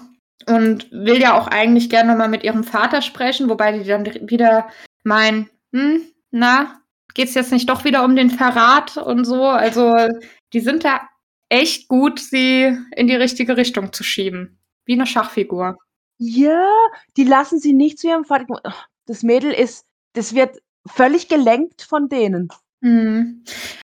[0.46, 4.04] und will ja auch eigentlich gerne noch mal mit ihrem Vater sprechen, wobei die dann
[4.04, 4.68] wieder
[5.02, 6.80] meinen, hm, na,
[7.14, 9.44] geht's jetzt nicht doch wieder um den Verrat und so?
[9.46, 9.96] Also,
[10.52, 11.00] die sind da
[11.50, 14.58] echt gut, sie in die richtige Richtung zu schieben.
[14.86, 15.76] Wie eine Schachfigur.
[16.18, 16.66] Ja,
[17.16, 18.46] die lassen sie nicht zu ihrem Vater.
[18.64, 19.84] Ach, Das Mädel ist,
[20.14, 22.48] das wird völlig gelenkt von denen.
[22.80, 23.44] Mhm.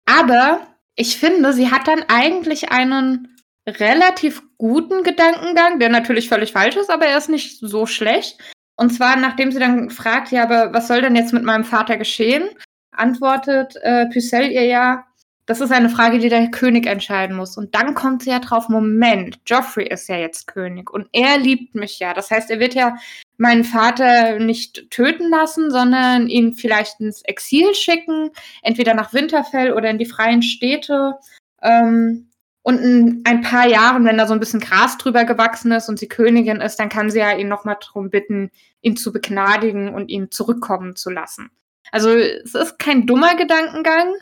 [0.04, 6.76] Aber ich finde, sie hat dann eigentlich einen relativ guten Gedankengang, der natürlich völlig falsch
[6.76, 8.38] ist, aber er ist nicht so schlecht.
[8.76, 11.96] Und zwar, nachdem sie dann fragt, ja, aber was soll denn jetzt mit meinem Vater
[11.96, 12.48] geschehen,
[12.92, 15.06] antwortet äh, Pycelle ihr ja,
[15.46, 17.56] das ist eine Frage, die der König entscheiden muss.
[17.56, 21.74] Und dann kommt sie ja drauf, Moment, Joffrey ist ja jetzt König und er liebt
[21.74, 22.12] mich ja.
[22.14, 22.96] Das heißt, er wird ja
[23.38, 28.30] meinen Vater nicht töten lassen, sondern ihn vielleicht ins Exil schicken,
[28.62, 31.14] entweder nach Winterfell oder in die freien Städte.
[31.62, 32.28] Ähm,
[32.62, 36.00] Und in ein paar Jahren, wenn da so ein bisschen Gras drüber gewachsen ist und
[36.00, 40.08] sie Königin ist, dann kann sie ja ihn nochmal darum bitten, ihn zu begnadigen und
[40.08, 41.52] ihn zurückkommen zu lassen.
[41.92, 44.14] Also es ist kein dummer Gedankengang.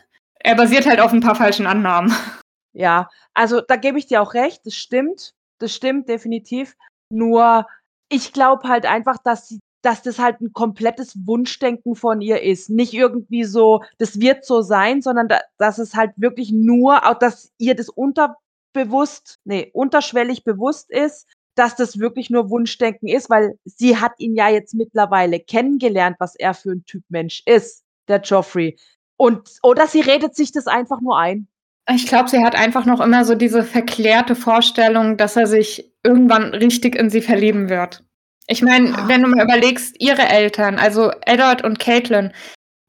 [0.45, 2.13] Er basiert halt auf ein paar falschen Annahmen.
[2.77, 5.33] Ja, also da gebe ich dir auch recht, das stimmt.
[5.59, 6.75] Das stimmt definitiv.
[7.09, 7.65] Nur
[8.09, 12.69] ich glaube halt einfach, dass sie dass das halt ein komplettes Wunschdenken von ihr ist.
[12.69, 17.19] Nicht irgendwie so, das wird so sein, sondern da, dass es halt wirklich nur, auch
[17.19, 23.59] dass ihr das unterbewusst, nee, unterschwellig bewusst ist, dass das wirklich nur Wunschdenken ist, weil
[23.63, 28.21] sie hat ihn ja jetzt mittlerweile kennengelernt, was er für ein Typ Mensch ist, der
[28.21, 28.77] Joffrey.
[29.17, 31.47] Und, oder sie redet sich das einfach nur ein.
[31.93, 36.53] Ich glaube, sie hat einfach noch immer so diese verklärte Vorstellung, dass er sich irgendwann
[36.53, 38.03] richtig in sie verlieben wird.
[38.47, 39.07] Ich meine, ah.
[39.07, 42.31] wenn du mal überlegst, ihre Eltern, also Edward und Caitlin,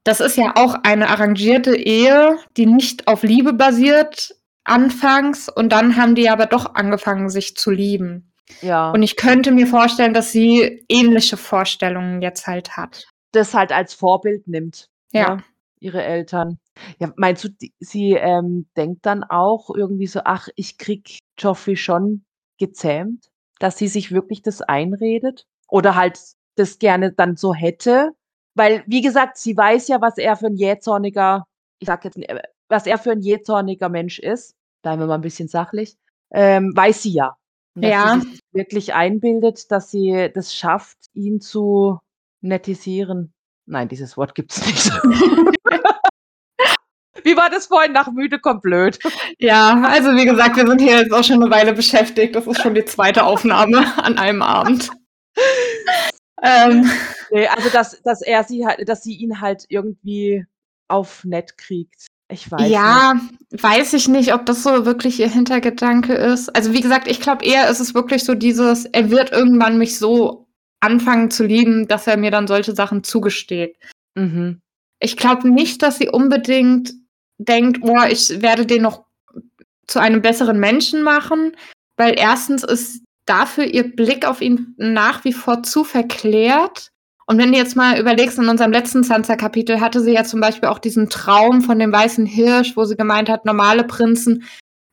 [0.04, 4.34] das ist ja auch eine arrangierte Ehe, die nicht auf Liebe basiert
[4.64, 8.32] anfangs und dann haben die aber doch angefangen, sich zu lieben.
[8.62, 8.90] Ja.
[8.90, 13.06] Und ich könnte mir vorstellen, dass sie ähnliche Vorstellungen jetzt halt hat.
[13.32, 14.88] Das halt als Vorbild nimmt.
[15.12, 15.20] Ja.
[15.20, 15.44] ja ne,
[15.86, 16.58] ihre Eltern.
[16.98, 21.76] Ja, meinst du, die, sie ähm, denkt dann auch irgendwie so, ach, ich krieg Joffrey
[21.76, 22.24] schon
[22.58, 23.30] gezähmt?
[23.58, 25.46] Dass sie sich wirklich das einredet?
[25.68, 26.20] Oder halt
[26.56, 28.10] das gerne dann so hätte?
[28.54, 31.44] Weil, wie gesagt, sie weiß ja, was er für ein jähzorniger,
[31.78, 34.54] ich sag jetzt, äh, was er für ein jähzorniger Mensch ist.
[34.82, 35.96] Bleiben wir mal ein bisschen sachlich.
[36.32, 37.36] Ähm, weiß sie ja.
[37.74, 38.20] Dass ja.
[38.20, 41.98] sie sich wirklich einbildet, dass sie das schafft, ihn zu
[42.40, 43.34] nettisieren.
[43.66, 44.90] Nein, dieses Wort gibt's nicht.
[47.26, 47.92] Wie war das vorhin?
[47.92, 49.00] Nach müde kommt blöd.
[49.40, 52.36] Ja, also wie gesagt, wir sind hier jetzt auch schon eine Weile beschäftigt.
[52.36, 54.92] Das ist schon die zweite Aufnahme an einem Abend.
[56.40, 56.88] ähm.
[57.32, 60.46] Nee, also dass, dass er sie halt, dass sie ihn halt irgendwie
[60.86, 62.06] auf nett kriegt.
[62.28, 63.62] Ich weiß ja, nicht.
[63.62, 66.54] weiß ich nicht, ob das so wirklich ihr Hintergedanke ist.
[66.54, 69.98] Also wie gesagt, ich glaube eher ist es wirklich so dieses, er wird irgendwann mich
[69.98, 70.46] so
[70.78, 73.76] anfangen zu lieben, dass er mir dann solche Sachen zugesteht.
[74.14, 74.60] Mhm.
[75.00, 76.94] Ich glaube nicht, dass sie unbedingt
[77.38, 79.04] denkt, oh, ich werde den noch
[79.86, 81.56] zu einem besseren Menschen machen,
[81.96, 86.90] weil erstens ist dafür ihr Blick auf ihn nach wie vor zu verklärt
[87.26, 90.68] und wenn du jetzt mal überlegst, in unserem letzten Sansa-Kapitel hatte sie ja zum Beispiel
[90.68, 94.44] auch diesen Traum von dem weißen Hirsch, wo sie gemeint hat, normale Prinzen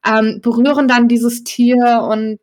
[0.06, 2.40] ähm, berühren dann dieses Tier und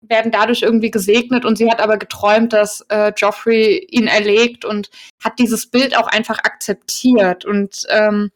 [0.00, 1.44] werden dadurch irgendwie gesegnet.
[1.44, 4.90] Und sie hat aber geträumt, dass äh, Joffrey ihn erlegt und
[5.22, 7.44] hat dieses Bild auch einfach akzeptiert.
[7.44, 8.30] Und ähm,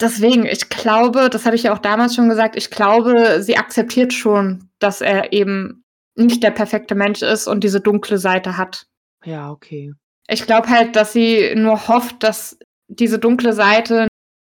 [0.00, 4.12] deswegen, ich glaube, das habe ich ja auch damals schon gesagt, ich glaube, sie akzeptiert
[4.12, 5.84] schon, dass er eben
[6.14, 8.86] nicht der perfekte Mensch ist und diese dunkle Seite hat.
[9.24, 9.92] Ja, okay.
[10.28, 12.58] Ich glaube halt, dass sie nur hofft, dass
[12.88, 14.08] diese dunkle Seite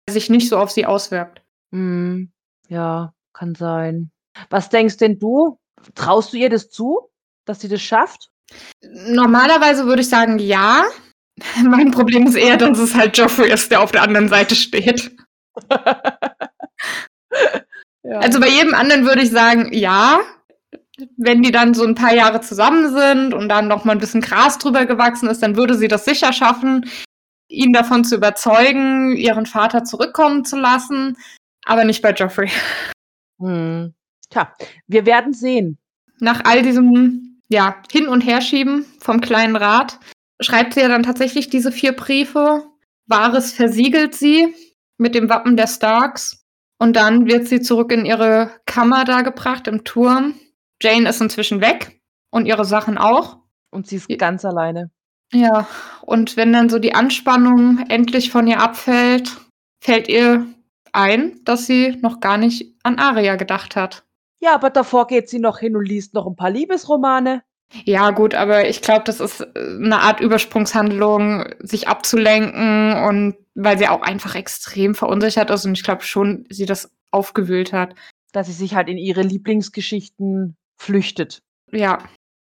[0.08, 1.42] sich nicht so auf sie auswirkt.
[1.70, 2.32] Mhm.
[2.68, 4.11] Ja, kann sein.
[4.50, 5.58] Was denkst denn du?
[5.94, 7.11] Traust du ihr das zu,
[7.44, 8.30] dass sie das schafft?
[8.82, 10.84] Normalerweise würde ich sagen, ja.
[11.64, 15.12] Mein Problem ist eher, dass es halt Joffrey ist, der auf der anderen Seite steht.
[18.03, 18.18] ja.
[18.18, 20.21] Also bei jedem anderen würde ich sagen, ja
[21.16, 24.21] wenn die dann so ein paar Jahre zusammen sind und dann noch mal ein bisschen
[24.21, 26.88] Gras drüber gewachsen ist, dann würde sie das sicher schaffen,
[27.49, 31.16] ihn davon zu überzeugen, ihren Vater zurückkommen zu lassen,
[31.64, 32.51] aber nicht bei Joffrey.
[33.38, 33.94] Hm.
[34.31, 34.53] Tja,
[34.87, 35.79] wir werden sehen.
[36.18, 39.99] Nach all diesem ja, Hin- und Herschieben vom kleinen Rat
[40.40, 42.64] schreibt sie ja dann tatsächlich diese vier Briefe.
[43.07, 44.55] Wahres versiegelt sie
[44.98, 46.44] mit dem Wappen der Starks.
[46.78, 50.34] Und dann wird sie zurück in ihre Kammer da gebracht im Turm.
[50.80, 53.38] Jane ist inzwischen weg und ihre Sachen auch.
[53.70, 54.90] Und sie ist ganz alleine.
[55.32, 55.66] Ja,
[56.02, 59.37] und wenn dann so die Anspannung endlich von ihr abfällt,
[59.82, 60.46] fällt ihr
[60.92, 64.04] ein, dass sie noch gar nicht an Aria gedacht hat.
[64.40, 67.42] Ja, aber davor geht sie noch hin und liest noch ein paar Liebesromane.
[67.85, 73.78] Ja, gut, aber ich glaube, das ist äh, eine Art Übersprungshandlung, sich abzulenken und weil
[73.78, 77.94] sie auch einfach extrem verunsichert ist und ich glaube schon, sie das aufgewühlt hat.
[78.33, 81.40] Dass sie sich halt in ihre Lieblingsgeschichten flüchtet.
[81.72, 81.98] Ja.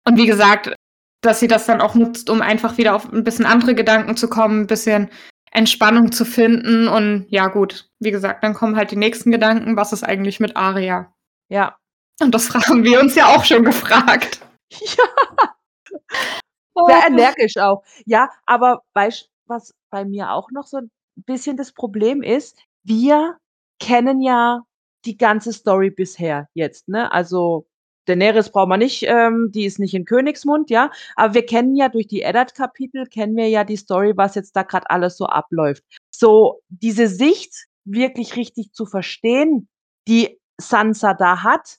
[0.07, 0.75] Und wie gesagt,
[1.23, 4.29] dass sie das dann auch nutzt, um einfach wieder auf ein bisschen andere Gedanken zu
[4.29, 5.11] kommen, ein bisschen
[5.51, 6.89] Entspannung zu finden.
[6.89, 10.57] Und ja, gut, wie gesagt, dann kommen halt die nächsten Gedanken, was ist eigentlich mit
[10.57, 11.13] Aria?
[11.49, 11.77] Ja.
[12.21, 14.41] Und das fragen wir uns ja auch schon gefragt.
[14.73, 15.05] Ja.
[16.87, 17.83] Sehr energisch auch.
[18.07, 22.57] Ja, aber weißt was bei mir auch noch so ein bisschen das Problem ist?
[22.85, 23.37] Wir
[23.81, 24.63] kennen ja
[25.05, 27.11] die ganze Story bisher jetzt, ne?
[27.13, 27.67] Also
[28.07, 30.91] Daenerys brauchen wir nicht, ähm, die ist nicht in Königsmund, ja.
[31.17, 34.63] Aber wir kennen ja durch die Eddard-Kapitel, kennen wir ja die Story, was jetzt da
[34.63, 35.85] gerade alles so abläuft.
[36.11, 39.69] So, diese Sicht wirklich richtig zu verstehen,
[40.09, 41.79] die Sansa da hat,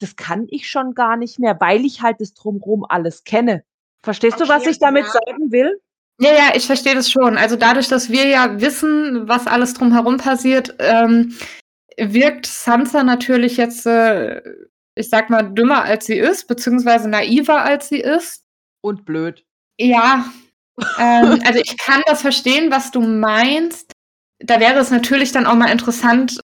[0.00, 3.64] das kann ich schon gar nicht mehr, weil ich halt das Drumrum alles kenne.
[4.02, 5.10] Verstehst okay, du, was ich damit ja.
[5.12, 5.80] sagen will?
[6.20, 7.36] Ja, ja, ich verstehe das schon.
[7.36, 11.36] Also dadurch, dass wir ja wissen, was alles drumherum passiert, ähm,
[11.98, 14.40] wirkt Sansa natürlich jetzt, äh,
[14.94, 18.44] ich sag mal, dümmer als sie ist, beziehungsweise naiver als sie ist.
[18.82, 19.44] Und blöd.
[19.78, 20.26] Ja,
[20.98, 23.92] ähm, also ich kann das verstehen, was du meinst.
[24.38, 26.40] Da wäre es natürlich dann auch mal interessant,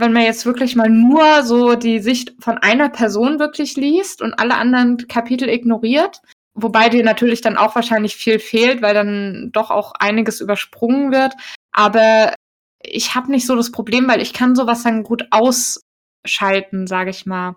[0.00, 4.34] wenn man jetzt wirklich mal nur so die Sicht von einer Person wirklich liest und
[4.34, 6.20] alle anderen Kapitel ignoriert.
[6.54, 11.34] Wobei dir natürlich dann auch wahrscheinlich viel fehlt, weil dann doch auch einiges übersprungen wird.
[11.72, 12.34] Aber
[12.82, 17.26] ich habe nicht so das Problem, weil ich kann sowas dann gut ausschalten, sage ich
[17.26, 17.56] mal.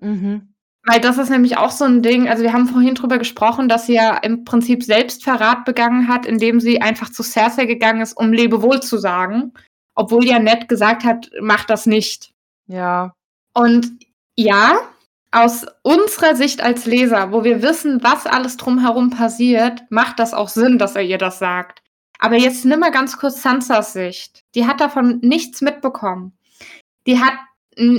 [0.00, 0.54] Mhm.
[0.84, 3.86] Weil das ist nämlich auch so ein Ding, also wir haben vorhin drüber gesprochen, dass
[3.86, 8.32] sie ja im Prinzip Selbstverrat begangen hat, indem sie einfach zu Cersei gegangen ist, um
[8.32, 9.52] Lebewohl zu sagen.
[10.00, 12.32] Obwohl ja Ned gesagt hat, mach das nicht.
[12.68, 13.12] Ja.
[13.52, 13.86] Und
[14.34, 14.80] ja,
[15.30, 20.48] aus unserer Sicht als Leser, wo wir wissen, was alles drumherum passiert, macht das auch
[20.48, 21.82] Sinn, dass er ihr das sagt.
[22.18, 24.42] Aber jetzt nimm mal ganz kurz Sansas Sicht.
[24.54, 26.32] Die hat davon nichts mitbekommen.
[27.06, 27.34] Die hat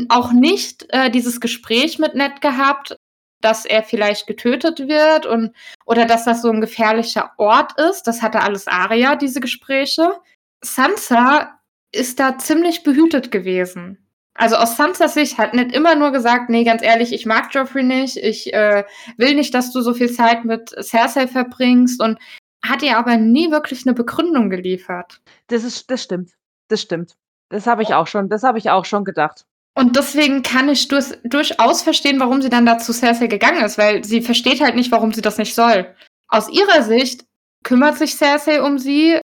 [0.09, 2.97] auch nicht äh, dieses Gespräch mit Ned gehabt,
[3.41, 8.07] dass er vielleicht getötet wird und oder dass das so ein gefährlicher Ort ist.
[8.07, 10.19] Das hatte alles Aria, diese Gespräche.
[10.63, 11.60] Sansa
[11.91, 13.97] ist da ziemlich behütet gewesen.
[14.33, 17.83] Also aus Sansas Sicht hat Ned immer nur gesagt, nee, ganz ehrlich, ich mag Joffrey
[17.83, 18.85] nicht, ich äh,
[19.17, 22.17] will nicht, dass du so viel Zeit mit Cersei verbringst und
[22.63, 25.19] hat ihr aber nie wirklich eine Begründung geliefert.
[25.47, 26.31] Das ist, das stimmt,
[26.69, 27.15] das stimmt.
[27.49, 29.45] Das habe ich auch schon, das habe ich auch schon gedacht.
[29.73, 33.77] Und deswegen kann ich durch, durchaus verstehen, warum sie dann da zu Cersei gegangen ist,
[33.77, 35.93] weil sie versteht halt nicht, warum sie das nicht soll.
[36.27, 37.25] Aus ihrer Sicht
[37.63, 39.19] kümmert sich Cersei um sie.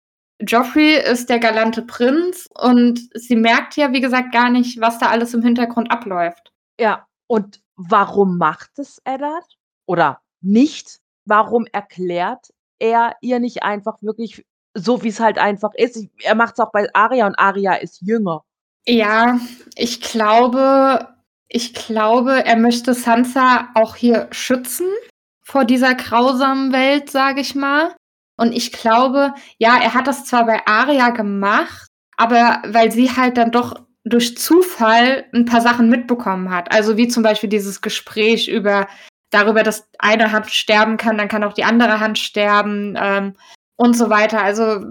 [0.46, 5.06] Joffrey ist der galante Prinz und sie merkt ja, wie gesagt, gar nicht, was da
[5.06, 6.52] alles im Hintergrund abläuft.
[6.80, 9.58] Ja, und warum macht es Eddard?
[9.86, 11.00] Oder nicht?
[11.24, 16.06] Warum erklärt er ihr nicht einfach wirklich so, wie es halt einfach ist?
[16.22, 18.44] Er macht es auch bei Arya und Arya ist jünger.
[18.86, 19.38] Ja,
[19.76, 21.08] ich glaube,
[21.46, 24.88] ich glaube, er möchte Sansa auch hier schützen
[25.42, 27.94] vor dieser grausamen Welt, sage ich mal.
[28.42, 33.36] Und ich glaube, ja, er hat das zwar bei Arya gemacht, aber weil sie halt
[33.36, 36.72] dann doch durch Zufall ein paar Sachen mitbekommen hat.
[36.72, 38.88] Also wie zum Beispiel dieses Gespräch über
[39.30, 43.36] darüber, dass eine Hand sterben kann, dann kann auch die andere Hand sterben ähm,
[43.76, 44.42] und so weiter.
[44.42, 44.84] Also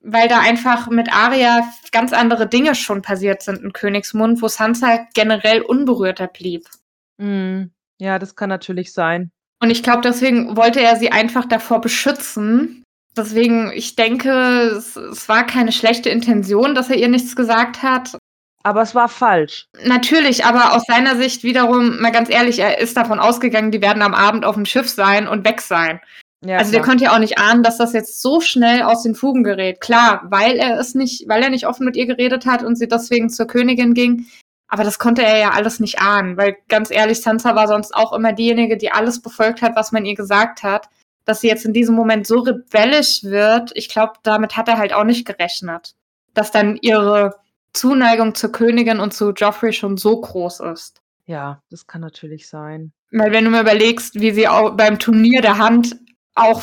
[0.00, 5.06] weil da einfach mit Arya ganz andere Dinge schon passiert sind in Königsmund, wo Sansa
[5.14, 6.68] generell unberührter blieb.
[7.16, 9.30] Mm, ja, das kann natürlich sein.
[9.62, 12.84] Und ich glaube, deswegen wollte er sie einfach davor beschützen.
[13.18, 14.30] Deswegen, ich denke,
[14.76, 18.16] es, es war keine schlechte Intention, dass er ihr nichts gesagt hat.
[18.62, 19.66] Aber es war falsch.
[19.84, 24.02] Natürlich, aber aus seiner Sicht wiederum, mal ganz ehrlich, er ist davon ausgegangen, die werden
[24.02, 26.00] am Abend auf dem Schiff sein und weg sein.
[26.44, 26.80] Ja, also klar.
[26.80, 29.80] der konnte ja auch nicht ahnen, dass das jetzt so schnell aus den Fugen gerät.
[29.80, 32.86] Klar, weil er es nicht, weil er nicht offen mit ihr geredet hat und sie
[32.86, 34.26] deswegen zur Königin ging.
[34.68, 38.12] Aber das konnte er ja alles nicht ahnen, weil ganz ehrlich, Sansa war sonst auch
[38.12, 40.88] immer diejenige, die alles befolgt hat, was man ihr gesagt hat.
[41.28, 44.94] Dass sie jetzt in diesem Moment so rebellisch wird, ich glaube, damit hat er halt
[44.94, 45.94] auch nicht gerechnet.
[46.32, 47.36] Dass dann ihre
[47.74, 51.02] Zuneigung zur Königin und zu Joffrey schon so groß ist.
[51.26, 52.92] Ja, das kann natürlich sein.
[53.10, 55.96] Weil wenn du mir überlegst, wie sie auch beim Turnier der Hand
[56.34, 56.62] auch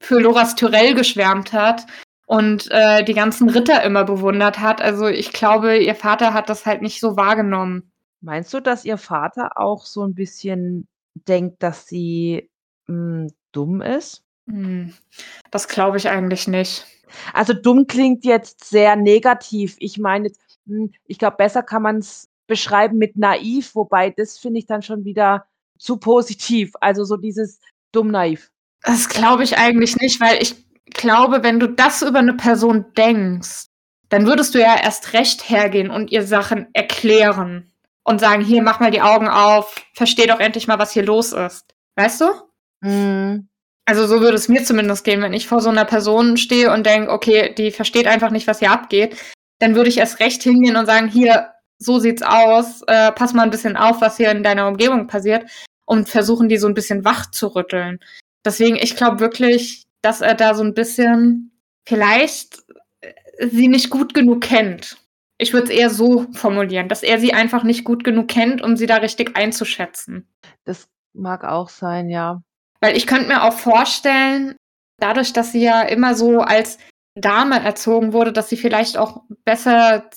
[0.00, 1.84] für Loras Tyrell geschwärmt hat
[2.26, 4.80] und äh, die ganzen Ritter immer bewundert hat.
[4.80, 7.92] Also ich glaube, ihr Vater hat das halt nicht so wahrgenommen.
[8.22, 12.48] Meinst du, dass ihr Vater auch so ein bisschen denkt, dass sie
[12.86, 14.22] mh, hm, dumm ist?
[14.48, 14.94] Hm,
[15.50, 16.86] das glaube ich eigentlich nicht.
[17.32, 19.76] Also dumm klingt jetzt sehr negativ.
[19.78, 20.30] Ich meine,
[20.66, 24.82] hm, ich glaube, besser kann man es beschreiben mit naiv, wobei das finde ich dann
[24.82, 25.46] schon wieder
[25.78, 26.72] zu positiv.
[26.80, 27.60] Also so dieses
[27.92, 28.50] dumm naiv.
[28.82, 30.54] Das glaube ich eigentlich nicht, weil ich
[30.86, 33.66] glaube, wenn du das über eine Person denkst,
[34.08, 37.72] dann würdest du ja erst recht hergehen und ihr Sachen erklären
[38.04, 41.32] und sagen, hier, mach mal die Augen auf, versteh doch endlich mal, was hier los
[41.32, 41.74] ist.
[41.96, 42.26] Weißt du?
[42.86, 43.48] Mhm.
[43.84, 46.86] Also so würde es mir zumindest gehen, wenn ich vor so einer Person stehe und
[46.86, 49.16] denke, okay, die versteht einfach nicht, was hier abgeht,
[49.60, 53.42] dann würde ich erst recht hingehen und sagen, hier, so sieht's aus, äh, pass mal
[53.42, 55.48] ein bisschen auf, was hier in deiner Umgebung passiert
[55.84, 58.00] und versuchen, die so ein bisschen wach zu rütteln.
[58.44, 61.52] Deswegen, ich glaube wirklich, dass er da so ein bisschen
[61.86, 62.64] vielleicht
[63.00, 64.96] äh, sie nicht gut genug kennt.
[65.38, 68.76] Ich würde es eher so formulieren, dass er sie einfach nicht gut genug kennt, um
[68.76, 70.26] sie da richtig einzuschätzen.
[70.64, 72.42] Das mag auch sein, ja.
[72.80, 74.56] Weil ich könnte mir auch vorstellen,
[74.98, 76.78] dadurch, dass sie ja immer so als
[77.14, 80.10] Dame erzogen wurde, dass sie vielleicht auch besser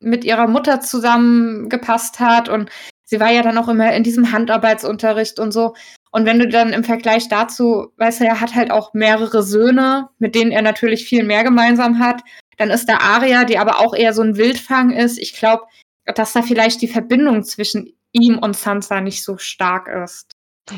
[0.00, 2.70] mit ihrer Mutter zusammengepasst hat und
[3.04, 5.74] sie war ja dann auch immer in diesem Handarbeitsunterricht und so.
[6.10, 10.10] Und wenn du dann im Vergleich dazu, weißt du, er hat halt auch mehrere Söhne,
[10.18, 12.22] mit denen er natürlich viel mehr gemeinsam hat.
[12.58, 15.18] Dann ist da Aria, die aber auch eher so ein Wildfang ist.
[15.18, 15.64] Ich glaube,
[16.04, 20.32] dass da vielleicht die Verbindung zwischen ihm und Sansa nicht so stark ist.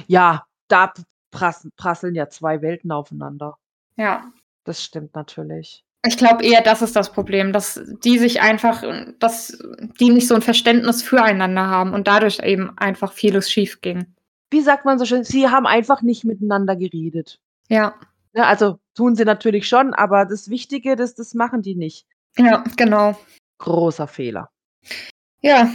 [0.07, 0.93] Ja, da
[1.31, 3.57] prass prasseln ja zwei Welten aufeinander.
[3.97, 4.33] Ja.
[4.65, 5.85] Das stimmt natürlich.
[6.07, 8.83] Ich glaube eher, das ist das Problem, dass die sich einfach,
[9.19, 9.59] dass
[10.01, 14.15] die nicht so ein Verständnis füreinander haben und dadurch eben einfach vieles schief ging.
[14.51, 17.41] Wie sagt man so schön, sie haben einfach nicht miteinander geredet.
[17.69, 17.95] Ja.
[18.35, 22.07] ja also tun sie natürlich schon, aber das Wichtige, das, das machen die nicht.
[22.37, 23.19] Ja, genau.
[23.59, 24.51] Großer Fehler.
[25.41, 25.71] Ja.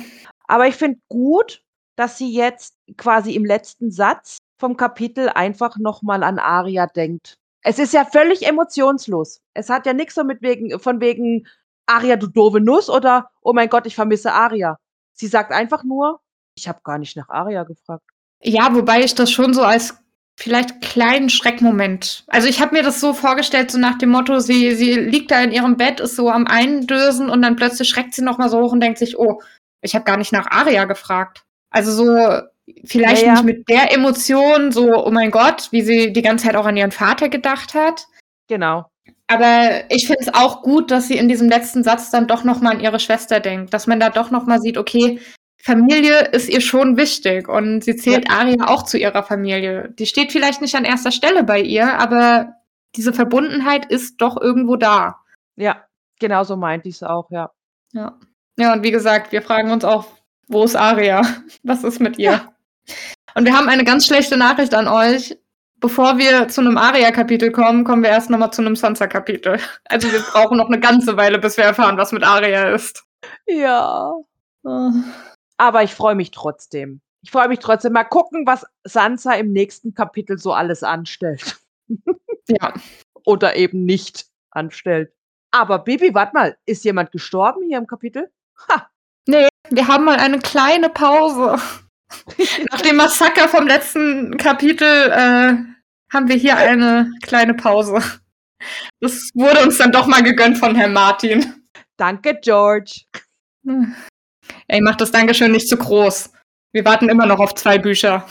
[0.48, 1.64] Aber ich finde gut,
[1.96, 7.38] dass sie jetzt quasi im letzten Satz vom Kapitel einfach nochmal an Aria denkt.
[7.62, 9.42] Es ist ja völlig emotionslos.
[9.54, 11.48] Es hat ja nichts so mit wegen, von wegen
[11.88, 14.78] Aria, du doofe Nuss oder oh mein Gott, ich vermisse Aria.
[15.14, 16.20] Sie sagt einfach nur,
[16.56, 18.04] ich habe gar nicht nach Aria gefragt.
[18.42, 19.98] Ja, wobei ich das schon so als
[20.38, 22.24] vielleicht kleinen Schreckmoment.
[22.28, 25.42] Also ich habe mir das so vorgestellt, so nach dem Motto, sie, sie liegt da
[25.42, 28.72] in ihrem Bett, ist so am Eindösen und dann plötzlich schreckt sie nochmal so hoch
[28.72, 29.42] und denkt sich, oh,
[29.82, 31.44] ich habe gar nicht nach Aria gefragt.
[31.72, 32.42] Also so
[32.86, 33.34] vielleicht ja, ja.
[33.34, 36.78] nicht mit der Emotion, so, oh mein Gott, wie sie die ganze Zeit auch an
[36.78, 38.08] ihren Vater gedacht hat.
[38.48, 38.86] Genau.
[39.28, 42.76] Aber ich finde es auch gut, dass sie in diesem letzten Satz dann doch nochmal
[42.76, 45.20] an ihre Schwester denkt, dass man da doch nochmal sieht, okay,
[45.62, 48.38] Familie ist ihr schon wichtig und sie zählt ja.
[48.38, 49.94] Aria auch zu ihrer Familie.
[50.00, 52.54] Die steht vielleicht nicht an erster Stelle bei ihr, aber
[52.96, 55.18] diese Verbundenheit ist doch irgendwo da.
[55.58, 55.84] Ja,
[56.20, 57.52] genau so meinte ich es auch, ja.
[57.94, 58.18] Ja.
[58.58, 60.08] Ja, und wie gesagt, wir fragen uns auch,
[60.48, 61.22] wo ist Aria?
[61.64, 62.32] Was ist mit ihr?
[62.32, 62.54] Ja.
[63.36, 65.38] Und wir haben eine ganz schlechte Nachricht an euch.
[65.80, 69.60] Bevor wir zu einem Aria-Kapitel kommen, kommen wir erst nochmal zu einem Sansa-Kapitel.
[69.86, 73.06] Also wir brauchen noch eine ganze Weile, bis wir erfahren, was mit Aria ist.
[73.48, 74.14] Ja.
[74.64, 74.92] Oh.
[75.58, 77.00] Aber ich freue mich trotzdem.
[77.22, 77.94] Ich freue mich trotzdem.
[77.94, 81.60] Mal gucken, was Sansa im nächsten Kapitel so alles anstellt.
[82.48, 82.74] ja.
[83.26, 85.14] Oder eben nicht anstellt.
[85.52, 88.32] Aber Bibi, warte mal, ist jemand gestorben hier im Kapitel?
[88.70, 88.90] Ha.
[89.28, 91.58] Nee, wir haben mal eine kleine Pause.
[92.72, 95.54] Nach dem Massaker vom letzten Kapitel äh,
[96.12, 98.02] haben wir hier eine kleine Pause.
[99.00, 101.66] Das wurde uns dann doch mal gegönnt von Herrn Martin.
[101.98, 103.02] Danke, George.
[104.68, 106.32] Ey, mach das Dankeschön nicht zu groß.
[106.72, 108.28] Wir warten immer noch auf zwei Bücher.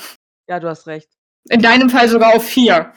[0.48, 1.10] Ja, du hast recht.
[1.48, 2.92] In deinem Fall sogar auf vier.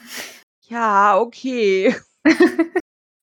[0.68, 1.94] Ja, okay.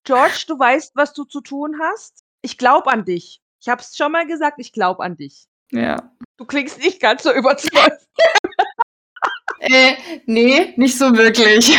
[0.04, 2.24] George, du weißt, was du zu tun hast.
[2.42, 3.42] Ich glaube an dich.
[3.62, 5.49] Ich habe es schon mal gesagt, ich glaube an dich.
[5.72, 6.12] Ja.
[6.38, 8.08] Du klingst nicht ganz so überzeugt.
[9.60, 9.94] äh,
[10.26, 11.78] nee, nicht so wirklich.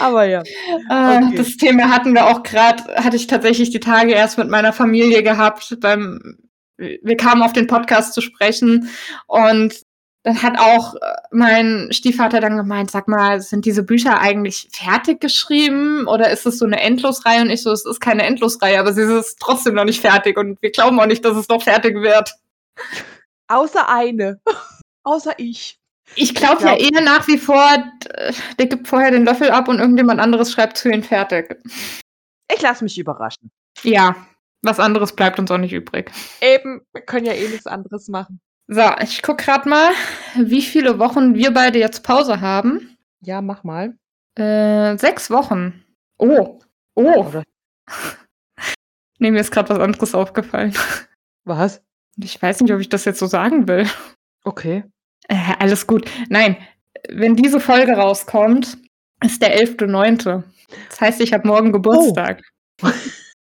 [0.00, 0.42] Aber ja.
[0.88, 1.36] Ah, okay.
[1.36, 5.22] Das Thema hatten wir auch gerade, hatte ich tatsächlich die Tage erst mit meiner Familie
[5.22, 5.76] gehabt.
[5.80, 6.38] Beim,
[6.76, 8.90] wir kamen auf den Podcast zu sprechen
[9.26, 9.82] und
[10.24, 10.98] dann hat auch äh,
[11.30, 16.58] mein Stiefvater dann gemeint, sag mal, sind diese Bücher eigentlich fertig geschrieben oder ist es
[16.58, 17.42] so eine Endlosreihe?
[17.42, 20.60] Und ich so, es ist keine Endlosreihe, aber sie ist trotzdem noch nicht fertig und
[20.62, 22.34] wir glauben auch nicht, dass es noch fertig wird.
[23.48, 24.40] Außer eine.
[25.04, 25.78] Außer ich.
[26.16, 27.84] Ich glaube glaub, ja eher nach wie vor,
[28.58, 31.58] der gibt vorher den Löffel ab und irgendjemand anderes schreibt zu ihn fertig.
[32.54, 33.50] Ich lasse mich überraschen.
[33.82, 34.16] Ja,
[34.62, 36.10] was anderes bleibt uns auch nicht übrig.
[36.40, 38.40] Eben, wir können ja eh nichts anderes machen.
[38.66, 39.92] So, ich guck gerade mal,
[40.36, 42.96] wie viele Wochen wir beide jetzt Pause haben.
[43.20, 43.96] Ja, mach mal.
[44.36, 45.84] Äh, sechs Wochen.
[46.18, 46.60] Oh.
[46.94, 47.42] Oh.
[49.18, 50.74] nee, mir ist gerade was anderes aufgefallen.
[51.44, 51.82] Was?
[52.16, 53.86] Ich weiß nicht, ob ich das jetzt so sagen will.
[54.44, 54.84] Okay.
[55.28, 56.10] Äh, alles gut.
[56.28, 56.56] Nein,
[57.10, 58.78] wenn diese Folge rauskommt,
[59.22, 60.42] ist der 11.9.
[60.88, 62.42] Das heißt, ich habe morgen Geburtstag.
[62.82, 62.88] Oh.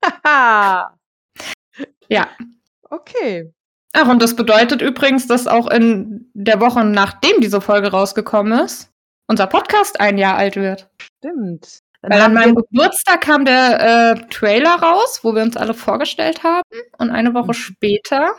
[2.10, 2.30] ja.
[2.89, 3.51] Okay.
[3.94, 8.92] Ach, und das bedeutet übrigens, dass auch in der Woche, nachdem diese Folge rausgekommen ist,
[9.28, 10.90] unser Podcast ein Jahr alt wird.
[11.02, 11.80] Stimmt.
[12.02, 16.44] Dann Weil an meinem Geburtstag kam der äh, Trailer raus, wo wir uns alle vorgestellt
[16.44, 16.70] haben.
[16.98, 17.54] Und eine Woche mhm.
[17.54, 18.32] später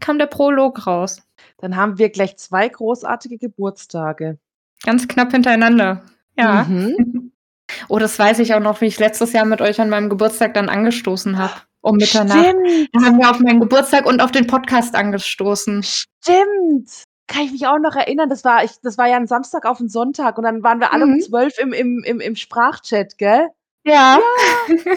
[0.00, 1.22] kam der Prolog raus.
[1.58, 4.38] Dann haben wir gleich zwei großartige Geburtstage.
[4.84, 6.02] Ganz knapp hintereinander.
[6.36, 6.64] Ja.
[6.68, 7.32] Mhm.
[7.88, 10.54] oh, das weiß ich auch noch, wie ich letztes Jahr mit euch an meinem Geburtstag
[10.54, 12.38] dann angestoßen habe um Mitternacht.
[12.38, 12.88] Stimmt.
[12.92, 15.82] Da haben wir auf meinen Geburtstag und auf den Podcast angestoßen.
[15.82, 17.04] Stimmt.
[17.26, 19.78] Kann ich mich auch noch erinnern, das war, ich, das war ja ein Samstag auf
[19.78, 21.14] den Sonntag und dann waren wir alle mhm.
[21.14, 23.48] um zwölf im, im, im, im Sprachchat, gell?
[23.84, 24.18] Ja.
[24.68, 24.94] ja.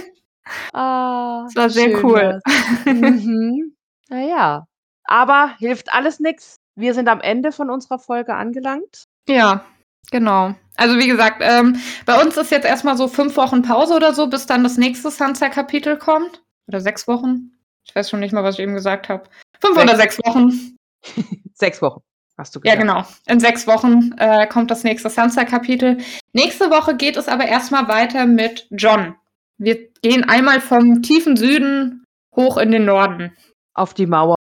[0.73, 2.39] ah, das war sehr cool.
[2.85, 3.75] mhm.
[4.09, 4.65] Naja.
[5.03, 6.55] Aber hilft alles nichts.
[6.75, 9.05] Wir sind am Ende von unserer Folge angelangt.
[9.27, 9.65] Ja,
[10.09, 10.55] genau.
[10.77, 14.27] Also wie gesagt, ähm, bei uns ist jetzt erstmal so fünf Wochen Pause oder so,
[14.27, 16.41] bis dann das nächste Sansa-Kapitel kommt.
[16.71, 17.51] Oder sechs Wochen.
[17.83, 19.23] Ich weiß schon nicht mal, was ich eben gesagt habe.
[19.59, 19.89] Fünf sechs.
[19.89, 20.77] oder sechs Wochen.
[21.53, 22.01] sechs Wochen,
[22.37, 22.77] hast du gesagt.
[22.77, 23.05] Ja, genau.
[23.27, 25.97] In sechs Wochen äh, kommt das nächste Sansa-Kapitel.
[26.33, 29.15] Nächste Woche geht es aber erstmal weiter mit John.
[29.57, 32.05] Wir gehen einmal vom tiefen Süden
[32.35, 33.35] hoch in den Norden.
[33.73, 34.35] Auf die Mauer.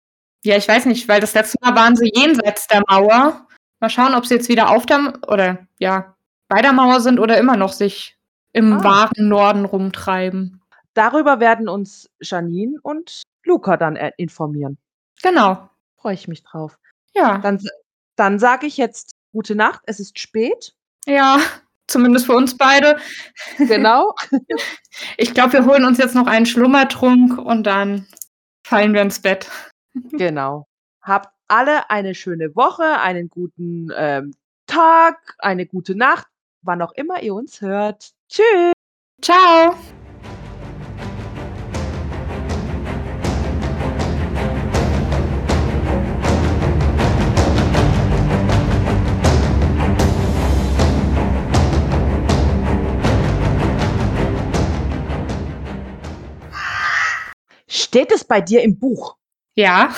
[0.43, 3.47] Ja, ich weiß nicht, weil das letzte Mal waren sie jenseits der Mauer.
[3.79, 6.15] Mal schauen, ob sie jetzt wieder auf der oder ja,
[6.47, 8.17] bei der Mauer sind oder immer noch sich
[8.53, 8.83] im ah.
[8.83, 10.58] wahren Norden rumtreiben.
[10.99, 14.77] Darüber werden uns Janine und Luca dann äh, informieren.
[15.23, 15.69] Genau.
[15.95, 16.77] Freue ich mich drauf.
[17.15, 17.37] Ja.
[17.37, 17.65] Dann,
[18.17, 19.79] dann sage ich jetzt gute Nacht.
[19.85, 20.75] Es ist spät.
[21.05, 21.39] Ja,
[21.87, 22.99] zumindest für uns beide.
[23.57, 24.13] Genau.
[25.17, 28.05] ich glaube, wir holen uns jetzt noch einen Schlummertrunk und dann
[28.67, 29.49] fallen wir ins Bett.
[29.93, 30.67] Genau.
[31.01, 34.33] Habt alle eine schöne Woche, einen guten ähm,
[34.67, 36.27] Tag, eine gute Nacht,
[36.61, 38.11] wann auch immer ihr uns hört.
[38.27, 38.73] Tschüss.
[39.21, 39.77] Ciao.
[57.69, 59.15] Steht es bei dir im Buch?
[59.55, 59.93] Ja.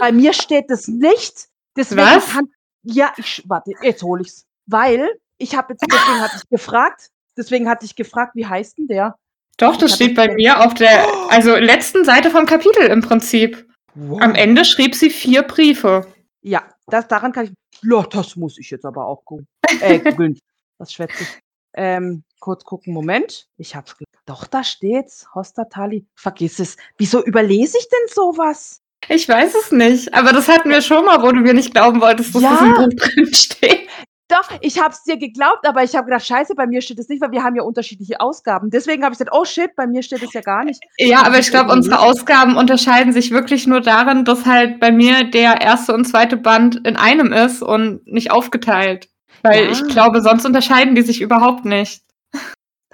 [0.00, 1.48] Bei mir steht es nicht.
[1.76, 2.28] Deswegen Was?
[2.28, 2.48] Kann,
[2.82, 4.46] ja, ich warte, jetzt hole ich's.
[4.66, 8.86] Weil ich habe jetzt deswegen hatte ich gefragt, deswegen hatte ich gefragt, wie heißt denn
[8.86, 9.16] der?
[9.58, 13.66] Doch, das steht bei mir auf der also letzten Seite vom Kapitel im Prinzip.
[13.94, 14.20] Wow.
[14.20, 16.06] Am Ende schrieb sie vier Briefe.
[16.42, 17.52] Ja, das daran kann ich.
[17.82, 19.48] Ja, das muss ich jetzt aber auch gucken.
[19.80, 20.38] Äh, googeln.
[20.78, 21.40] Was schwätze ich?
[21.74, 23.48] Ähm, kurz gucken, Moment.
[23.56, 23.96] Ich hab's.
[24.26, 25.26] Doch, da steht's.
[25.34, 26.06] Hostatali.
[26.14, 26.76] Vergiss es.
[26.98, 28.82] Wieso überlese ich denn sowas?
[29.08, 32.00] Ich weiß es nicht, aber das hatten wir schon mal, wo du mir nicht glauben
[32.00, 32.50] wolltest, dass ja.
[32.50, 33.88] das im Buch drin steht.
[34.28, 37.08] Doch, ich habe es dir geglaubt, aber ich habe gedacht, scheiße, bei mir steht es
[37.08, 38.70] nicht, weil wir haben ja unterschiedliche Ausgaben.
[38.70, 40.82] Deswegen habe ich gesagt, oh shit, bei mir steht es ja gar nicht.
[40.98, 45.22] Ja, aber ich glaube, unsere Ausgaben unterscheiden sich wirklich nur darin, dass halt bei mir
[45.30, 49.08] der erste und zweite Band in einem ist und nicht aufgeteilt.
[49.44, 49.70] Weil ja.
[49.70, 52.02] ich glaube, sonst unterscheiden die sich überhaupt nicht.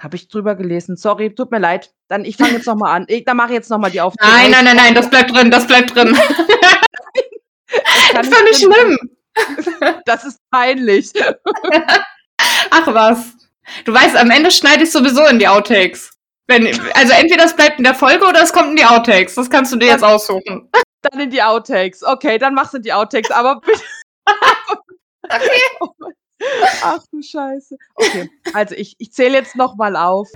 [0.03, 0.97] Habe ich drüber gelesen.
[0.97, 1.93] Sorry, tut mir leid.
[2.09, 3.05] Dann ich fange jetzt noch mal an.
[3.07, 4.33] Ich, dann mache ich jetzt noch mal die Aufnahme.
[4.33, 6.13] Nein, nein, nein, nein, das bleibt drin, das bleibt drin.
[8.13, 8.99] das ist doch nicht schlimm.
[10.05, 11.11] Das ist peinlich.
[12.69, 13.33] Ach was.
[13.85, 16.11] Du weißt, am Ende schneide ich sowieso in die Outtakes.
[16.45, 19.33] Wenn, also entweder das bleibt in der Folge oder es kommt in die Outtakes.
[19.35, 20.69] Das kannst du dir jetzt aussuchen.
[21.01, 22.03] Dann in die Outtakes.
[22.03, 23.81] Okay, dann machst du die Outtakes, aber bitte.
[25.23, 26.13] okay.
[26.83, 27.77] Ach du Scheiße.
[27.95, 30.29] Okay, also ich, ich zähle jetzt noch mal auf.